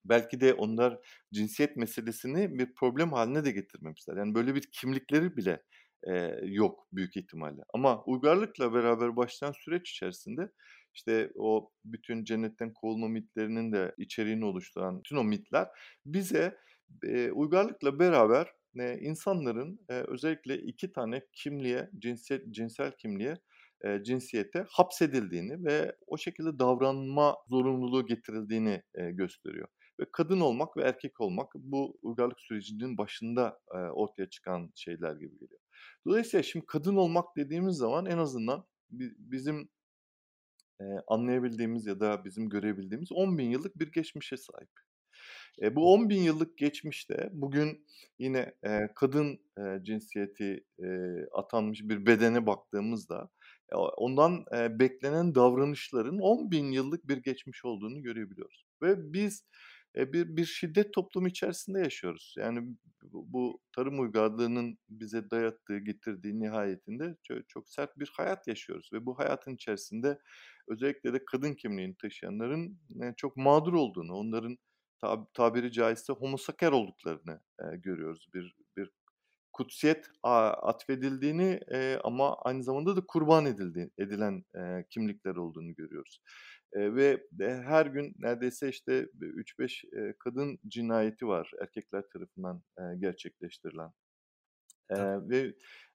belki 0.06 0.41
de 0.41 0.54
onlar 0.54 1.00
cinsiyet 1.34 1.78
meselesini 1.78 2.60
bir 2.60 2.74
problem 2.74 3.13
haline 3.13 3.46
de 3.46 3.52
getirmemişler. 3.52 4.17
Yani 4.17 4.36
böyle 4.36 4.56
bir 4.56 4.69
kimlikleri 4.72 5.38
bile 5.38 5.63
e, 6.08 6.39
yok 6.43 6.88
büyük 6.93 7.17
ihtimalle. 7.17 7.62
Ama 7.74 8.04
uygarlıkla 8.04 8.74
beraber 8.74 9.15
başlayan 9.15 9.52
süreç 9.52 9.91
içerisinde 9.91 10.52
işte 10.93 11.32
o 11.36 11.72
bütün 11.86 12.24
cennetten 12.24 12.74
kovulma 12.74 13.08
mitlerinin 13.08 13.72
de 13.72 13.96
içeriğini 13.98 14.46
oluşturan 14.46 15.00
bütün 15.00 15.15
o 15.15 15.24
mitler 15.24 15.67
bize 16.06 16.58
e, 17.04 17.32
uygarlıkla 17.32 18.00
beraber 18.00 18.48
e, 18.80 19.00
insanların 19.00 19.80
e, 19.90 19.94
özellikle 19.94 20.58
iki 20.58 20.92
tane 20.92 21.22
kimliğe, 21.34 21.90
cinsel, 22.00 22.52
cinsel 22.52 22.92
kimliğe, 22.92 23.38
e, 23.86 24.04
cinsiyete 24.04 24.66
hapsedildiğini 24.70 25.66
ve 25.66 25.96
o 26.08 26.18
şekilde 26.18 26.60
davranma 26.60 27.38
zorunluluğu 27.50 28.06
getirildiğini 28.06 28.82
e, 28.96 29.12
gösteriyor. 29.12 29.68
Ve 30.00 30.06
kadın 30.12 30.40
olmak 30.40 30.78
ve 30.78 30.82
erkek 30.82 31.22
olmak 31.22 31.52
bu 31.56 31.98
uygarlık 32.02 32.40
sürecinin 32.40 32.98
başında 32.98 33.60
e, 33.76 33.78
ortaya 33.78 34.30
çıkan 34.30 34.72
şeyler 34.76 35.16
gibi 35.16 35.40
geliyor. 35.40 35.60
Dolayısıyla 36.08 36.44
şimdi 36.44 36.66
kadın 36.66 36.96
olmak 36.96 37.26
dediğimiz 37.38 37.76
zaman 37.76 38.06
en 38.06 38.18
azından 38.18 38.66
bizim 39.18 39.70
e, 40.82 40.86
anlayabildiğimiz 41.08 41.86
ya 41.86 42.00
da 42.00 42.26
bizim 42.26 42.50
görebildiğimiz 42.50 43.12
10 43.12 43.38
bin 43.38 43.50
yıllık 43.50 43.80
bir 43.80 43.92
geçmişe 43.92 44.38
sahip. 44.38 44.72
E, 45.62 45.76
bu 45.76 45.94
10 45.94 46.10
bin 46.10 46.22
yıllık 46.22 46.58
geçmişte 46.58 47.30
bugün 47.34 47.86
yine 48.20 48.54
e, 48.63 48.88
kadın 48.96 49.39
e, 49.58 49.84
cinsiyeti 49.84 50.66
e, 50.80 50.88
atanmış 51.34 51.82
bir 51.84 52.06
bedene 52.06 52.46
baktığımızda 52.46 53.30
e, 53.72 53.76
ondan 53.76 54.46
e, 54.56 54.80
beklenen 54.80 55.36
davranışların 55.36 56.20
10 56.20 56.52
bin 56.52 56.72
yıllık 56.72 57.08
bir 57.08 57.18
geçmiş 57.18 57.66
olduğunu 57.66 58.02
görebiliyoruz. 58.02 58.66
Ve 58.82 59.13
biz 59.13 59.46
e, 59.96 60.13
bir 60.13 60.38
bir 60.38 60.46
şiddet 60.46 60.94
toplumu 60.94 61.28
içerisinde 61.28 61.80
yaşıyoruz. 61.80 62.36
Yani 62.38 62.76
bu 63.04 63.62
tarım 63.76 64.00
uygarlığının 64.00 64.78
bize 64.89 65.30
dayattığı, 65.32 65.78
getirdiği 65.78 66.39
nihayetinde 66.39 67.16
çok, 67.24 67.50
çok 67.50 67.70
sert 67.70 68.00
bir 68.00 68.12
hayat 68.18 68.48
yaşıyoruz 68.48 68.89
ve 68.94 69.06
bu 69.06 69.20
hayatın 69.20 69.56
içerisinde 69.56 70.20
özellikle 70.68 71.13
de 71.13 71.26
kadın 71.26 71.54
kimliğini 71.54 71.96
taşıyanların 71.96 72.80
e, 73.04 73.13
çok 73.18 73.38
mağdur 73.38 73.74
olduğunu, 73.74 74.13
onların 74.13 74.58
tab- 75.04 75.34
tabiri 75.34 75.72
caizse 75.72 76.13
homosaker 76.13 76.72
olduklarını 76.72 77.39
e, 77.60 77.78
görüyoruz. 77.78 78.28
Bir 78.34 78.56
bir 78.78 78.89
kutsiyet 79.54 80.10
atfedildiğini 80.24 81.60
e, 81.72 82.00
ama 82.04 82.36
aynı 82.36 82.63
zamanda 82.63 82.96
da 82.96 83.02
kurban 83.08 83.46
edildi, 83.46 83.92
edilen 83.98 84.44
e, 84.56 84.86
kimlikler 84.89 85.36
olduğunu 85.36 85.76
görüyoruz. 85.76 86.22
E, 86.74 86.96
ve 86.96 87.24
her 87.39 87.86
gün 87.86 88.16
neredeyse 88.20 88.70
işte 88.70 89.08
3-5 89.20 89.86
e, 89.98 90.13
kadın 90.20 90.60
cinayeti 90.68 91.28
var 91.28 91.52
erkekler 91.62 92.04
tarafından 92.13 92.63
e, 92.78 92.82
gerçekleştirilen. 93.00 93.92
E, 94.89 94.98
ve 95.30 95.54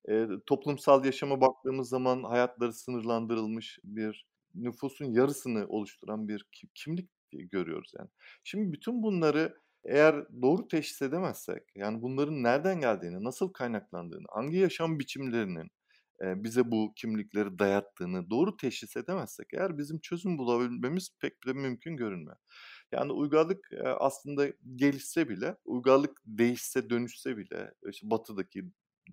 e, 0.08 0.26
toplumsal 0.46 1.04
yaşama 1.04 1.40
baktığımız 1.40 1.88
zaman 1.88 2.22
hayatları 2.22 2.72
sınırlandırılmış 2.72 3.78
bir 3.84 4.26
nüfusun 4.54 5.04
yarısını 5.04 5.66
oluşturan 5.68 6.28
bir 6.28 6.46
kimlik 6.74 7.10
görüyoruz 7.30 7.92
yani. 7.98 8.08
Şimdi 8.44 8.72
bütün 8.72 9.02
bunları 9.02 9.56
eğer 9.84 10.26
doğru 10.42 10.68
teşhis 10.68 11.02
edemezsek, 11.02 11.62
yani 11.74 12.02
bunların 12.02 12.42
nereden 12.42 12.80
geldiğini, 12.80 13.24
nasıl 13.24 13.52
kaynaklandığını, 13.52 14.26
hangi 14.28 14.56
yaşam 14.56 14.98
biçimlerinin 14.98 15.70
bize 16.22 16.70
bu 16.70 16.92
kimlikleri 16.96 17.58
dayattığını 17.58 18.30
doğru 18.30 18.56
teşhis 18.56 18.96
edemezsek 18.96 19.46
eğer 19.54 19.78
bizim 19.78 19.98
çözüm 20.00 20.38
bulabilmemiz 20.38 21.10
pek 21.20 21.46
de 21.46 21.52
mümkün 21.52 21.96
görünmüyor. 21.96 22.36
Yani 22.92 23.12
uygarlık 23.12 23.70
aslında 23.84 24.48
gelişse 24.76 25.28
bile, 25.28 25.56
uygarlık 25.64 26.22
değişse, 26.26 26.90
dönüşse 26.90 27.36
bile, 27.36 27.74
işte 27.90 28.10
batıdaki 28.10 28.64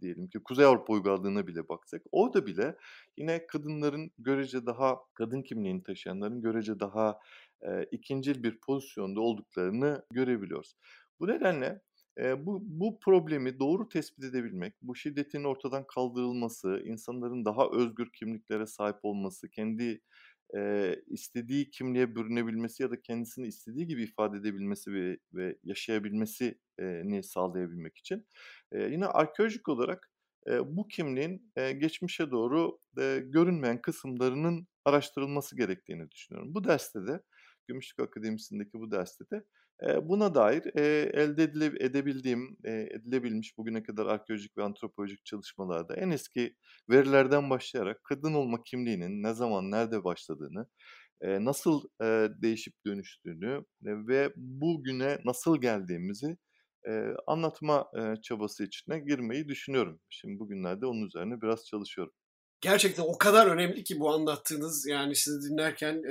diyelim 0.02 0.28
ki 0.28 0.40
Kuzey 0.44 0.66
Avrupa 0.66 0.94
uygarlığına 0.94 1.48
bile 1.48 1.70
baksak 1.70 2.02
orada 2.12 2.46
bile 2.46 2.76
yine 3.18 3.48
kadınların 3.48 4.12
görece 4.18 4.66
daha 4.66 5.00
kadın 5.14 5.42
kimliğini 5.42 5.84
taşıyanların 5.84 6.42
görece 6.42 6.80
daha 6.80 7.20
e, 7.62 7.84
ikincil 7.92 8.44
bir 8.44 8.60
pozisyonda 8.60 9.22
olduklarını 9.22 10.06
görebiliyoruz. 10.12 10.76
Bu 11.20 11.28
nedenle 11.28 11.82
e, 12.18 12.46
bu, 12.46 12.60
bu 12.64 13.00
problemi 13.00 13.60
doğru 13.60 13.90
tespit 13.90 14.24
edebilmek, 14.24 14.74
bu 14.82 14.96
şiddetin 14.96 15.44
ortadan 15.44 15.88
kaldırılması, 15.88 16.82
insanların 16.86 17.46
daha 17.46 17.70
özgür 17.74 18.10
kimliklere 18.14 18.66
sahip 18.66 18.98
olması, 19.04 19.50
kendi 19.50 20.02
e, 20.56 20.96
istediği 21.08 21.70
kimliğe 21.72 22.16
bürünebilmesi 22.16 22.84
ya 22.84 22.92
da 22.92 23.02
kendisini 23.02 23.48
istediği 23.48 23.88
gibi 23.88 24.04
ifade 24.04 24.38
edebilmesi 24.38 24.94
ve, 24.94 25.18
ve 25.34 25.58
yaşayabilmesini 25.64 27.24
sağlayabilmek 27.24 27.98
için 27.98 28.28
e, 28.72 28.84
yine 28.84 29.06
arkeolojik 29.06 29.70
olarak 29.70 30.12
e, 30.48 30.76
bu 30.78 30.88
kimliğin 30.88 31.52
e, 31.56 31.72
geçmişe 31.72 32.32
doğru 32.32 32.80
e, 33.00 33.22
görünmeyen 33.26 33.82
kısımlarının 33.82 34.68
araştırılması 34.86 35.58
gerektiğini 35.58 36.12
düşünüyorum. 36.12 36.54
Bu 36.54 36.64
derste 36.64 37.08
de 37.08 37.22
Gümüşlük 37.68 38.00
Akademisi'ndeki 38.00 38.74
bu 38.74 38.92
derste 38.92 39.26
de 39.32 39.44
buna 39.82 40.36
dair 40.36 40.64
elde 41.14 41.44
edebildiğim, 41.80 42.58
edilebilmiş 42.66 43.58
bugüne 43.58 43.84
kadar 43.84 44.06
arkeolojik 44.06 44.58
ve 44.58 44.64
antropolojik 44.64 45.26
çalışmalarda 45.26 45.96
en 45.96 46.10
eski 46.10 46.56
verilerden 46.90 47.50
başlayarak 47.50 48.04
kadın 48.04 48.34
olma 48.34 48.64
kimliğinin 48.64 49.24
ne 49.24 49.34
zaman, 49.34 49.72
nerede 49.72 50.04
başladığını, 50.04 50.68
nasıl 51.22 51.84
değişip 52.42 52.74
dönüştüğünü 52.86 53.66
ve 53.82 54.34
bugüne 54.36 55.18
nasıl 55.26 55.62
geldiğimizi 55.62 56.38
anlatma 57.28 57.92
çabası 58.24 58.64
içine 58.64 59.00
girmeyi 59.00 59.48
düşünüyorum. 59.48 60.00
Şimdi 60.10 60.40
bugünlerde 60.40 60.86
onun 60.86 61.06
üzerine 61.06 61.42
biraz 61.42 61.66
çalışıyorum. 61.66 62.14
Gerçekten 62.62 63.04
o 63.04 63.18
kadar 63.18 63.48
önemli 63.48 63.84
ki 63.84 64.00
bu 64.00 64.14
anlattığınız 64.14 64.88
yani 64.88 65.16
sizi 65.16 65.50
dinlerken 65.50 66.04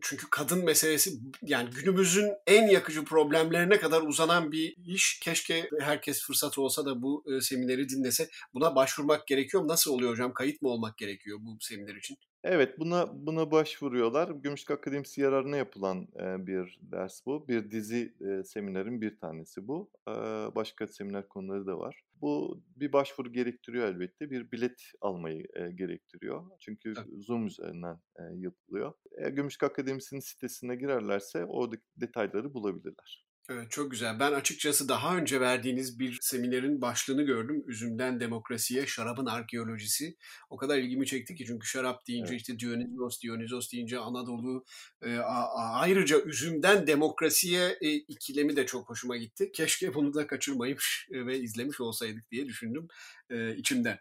çünkü 0.00 0.30
kadın 0.30 0.64
meselesi 0.64 1.20
yani 1.42 1.70
günümüzün 1.70 2.32
en 2.46 2.68
yakıcı 2.68 3.04
problemlerine 3.04 3.78
kadar 3.78 4.02
uzanan 4.02 4.52
bir 4.52 4.76
iş. 4.86 5.20
Keşke 5.20 5.70
herkes 5.80 6.22
fırsat 6.22 6.58
olsa 6.58 6.86
da 6.86 7.02
bu 7.02 7.24
e, 7.32 7.40
semineri 7.40 7.88
dinlese. 7.88 8.28
Buna 8.54 8.76
başvurmak 8.76 9.26
gerekiyor? 9.26 9.68
Nasıl 9.68 9.92
oluyor 9.92 10.10
hocam? 10.10 10.32
Kayıt 10.32 10.62
mı 10.62 10.68
olmak 10.68 10.98
gerekiyor 10.98 11.38
bu 11.40 11.56
seminer 11.60 11.94
için? 11.94 12.16
Evet, 12.48 12.78
buna 12.78 13.26
buna 13.26 13.50
başvuruyorlar. 13.50 14.28
Gümüşlük 14.28 14.70
Akademisi 14.70 15.20
yararına 15.20 15.56
yapılan 15.56 16.08
e, 16.20 16.46
bir 16.46 16.78
ders 16.82 17.26
bu. 17.26 17.48
Bir 17.48 17.70
dizi 17.70 18.14
e, 18.20 18.44
seminerin 18.44 19.00
bir 19.00 19.18
tanesi 19.18 19.68
bu. 19.68 19.90
E, 20.08 20.12
başka 20.54 20.86
seminer 20.86 21.28
konuları 21.28 21.66
da 21.66 21.78
var. 21.78 22.02
Bu 22.20 22.60
bir 22.76 22.92
başvuru 22.92 23.32
gerektiriyor 23.32 23.88
elbette. 23.88 24.30
Bir 24.30 24.52
bilet 24.52 24.82
almayı 25.00 25.46
e, 25.54 25.70
gerektiriyor. 25.70 26.44
Çünkü 26.60 26.94
evet. 26.96 27.24
Zoom 27.26 27.46
üzerinden 27.46 28.00
e, 28.18 28.22
yapılıyor. 28.34 28.92
E, 29.18 29.30
Gümüşlük 29.30 29.62
Akademisi'nin 29.62 30.20
sitesine 30.20 30.76
girerlerse 30.76 31.44
oradaki 31.44 31.82
detayları 31.96 32.54
bulabilirler. 32.54 33.25
Evet, 33.50 33.70
çok 33.70 33.90
güzel. 33.90 34.20
Ben 34.20 34.32
açıkçası 34.32 34.88
daha 34.88 35.16
önce 35.16 35.40
verdiğiniz 35.40 35.98
bir 35.98 36.18
seminerin 36.20 36.80
başlığını 36.80 37.22
gördüm. 37.22 37.64
Üzümden 37.66 38.20
demokrasiye, 38.20 38.86
şarabın 38.86 39.26
arkeolojisi. 39.26 40.16
O 40.50 40.56
kadar 40.56 40.78
ilgimi 40.78 41.06
çekti 41.06 41.34
ki 41.34 41.44
çünkü 41.46 41.66
şarap 41.66 42.06
deyince 42.06 42.32
evet. 42.32 42.40
işte 42.40 42.58
Dionysos, 42.58 43.22
Dionysos 43.22 43.72
deyince 43.72 43.98
Anadolu. 43.98 44.64
E, 45.02 45.16
ayrıca 45.56 46.20
üzümden 46.20 46.86
demokrasiye 46.86 47.78
e, 47.80 47.92
ikilemi 47.94 48.56
de 48.56 48.66
çok 48.66 48.88
hoşuma 48.88 49.16
gitti. 49.16 49.52
Keşke 49.52 49.94
bunu 49.94 50.14
da 50.14 50.26
kaçırmaymış 50.26 51.08
e, 51.12 51.26
ve 51.26 51.38
izlemiş 51.38 51.80
olsaydık 51.80 52.30
diye 52.30 52.46
düşündüm 52.46 52.88
e, 53.30 53.56
içimden. 53.56 53.98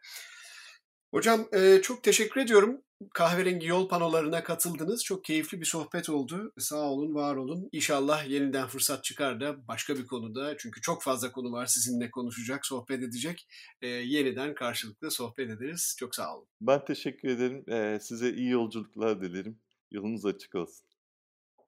Hocam 1.11 1.47
e, 1.53 1.81
çok 1.81 2.03
teşekkür 2.03 2.41
ediyorum. 2.41 2.81
Kahverengi 3.13 3.67
yol 3.67 3.89
panolarına 3.89 4.43
katıldınız. 4.43 5.03
Çok 5.03 5.23
keyifli 5.23 5.61
bir 5.61 5.65
sohbet 5.65 6.09
oldu. 6.09 6.53
Sağ 6.57 6.91
olun, 6.91 7.15
var 7.15 7.35
olun. 7.35 7.69
İnşallah 7.71 8.29
yeniden 8.29 8.67
fırsat 8.67 9.03
çıkar 9.03 9.41
da 9.41 9.67
başka 9.67 9.95
bir 9.95 10.05
konuda. 10.05 10.57
Çünkü 10.57 10.81
çok 10.81 11.03
fazla 11.03 11.31
konu 11.31 11.51
var 11.51 11.65
sizinle 11.65 12.11
konuşacak, 12.11 12.65
sohbet 12.65 13.03
edecek. 13.03 13.47
E, 13.81 13.87
yeniden 13.87 14.55
karşılıklı 14.55 15.11
sohbet 15.11 15.49
ederiz. 15.49 15.95
Çok 15.99 16.15
sağ 16.15 16.35
olun. 16.35 16.47
Ben 16.61 16.85
teşekkür 16.85 17.29
ederim. 17.29 17.69
E, 17.69 17.99
size 17.99 18.33
iyi 18.33 18.49
yolculuklar 18.49 19.21
dilerim. 19.21 19.59
Yolunuz 19.91 20.25
açık 20.25 20.55
olsun. 20.55 20.85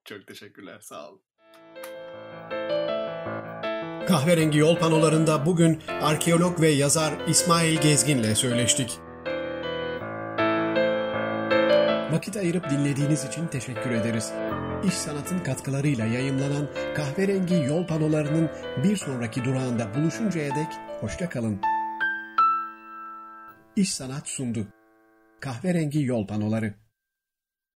Çok 0.04 0.26
teşekkürler. 0.26 0.80
Sağ 0.80 1.10
olun. 1.10 1.22
Kahverengi 4.08 4.58
yol 4.58 4.76
panolarında 4.76 5.46
bugün 5.46 5.82
arkeolog 5.88 6.60
ve 6.60 6.68
yazar 6.68 7.28
İsmail 7.28 7.80
Gezgin'le 7.80 8.34
söyleştik. 8.34 9.07
Vakit 12.12 12.36
ayırıp 12.36 12.70
dinlediğiniz 12.70 13.24
için 13.24 13.46
teşekkür 13.46 13.90
ederiz. 13.90 14.32
İş 14.84 14.94
Sanat'ın 14.94 15.38
katkılarıyla 15.38 16.06
yayımlanan 16.06 16.68
kahverengi 16.96 17.54
yol 17.54 17.86
panolarının 17.86 18.50
bir 18.84 18.96
sonraki 18.96 19.44
durağında 19.44 19.94
buluşuncaya 19.94 20.54
dek 20.54 20.68
hoşça 21.00 21.28
kalın. 21.28 21.60
İş 23.76 23.92
Sanat 23.92 24.28
sundu. 24.28 24.66
Kahverengi 25.40 26.04
yol 26.04 26.26
panoları. 26.26 26.74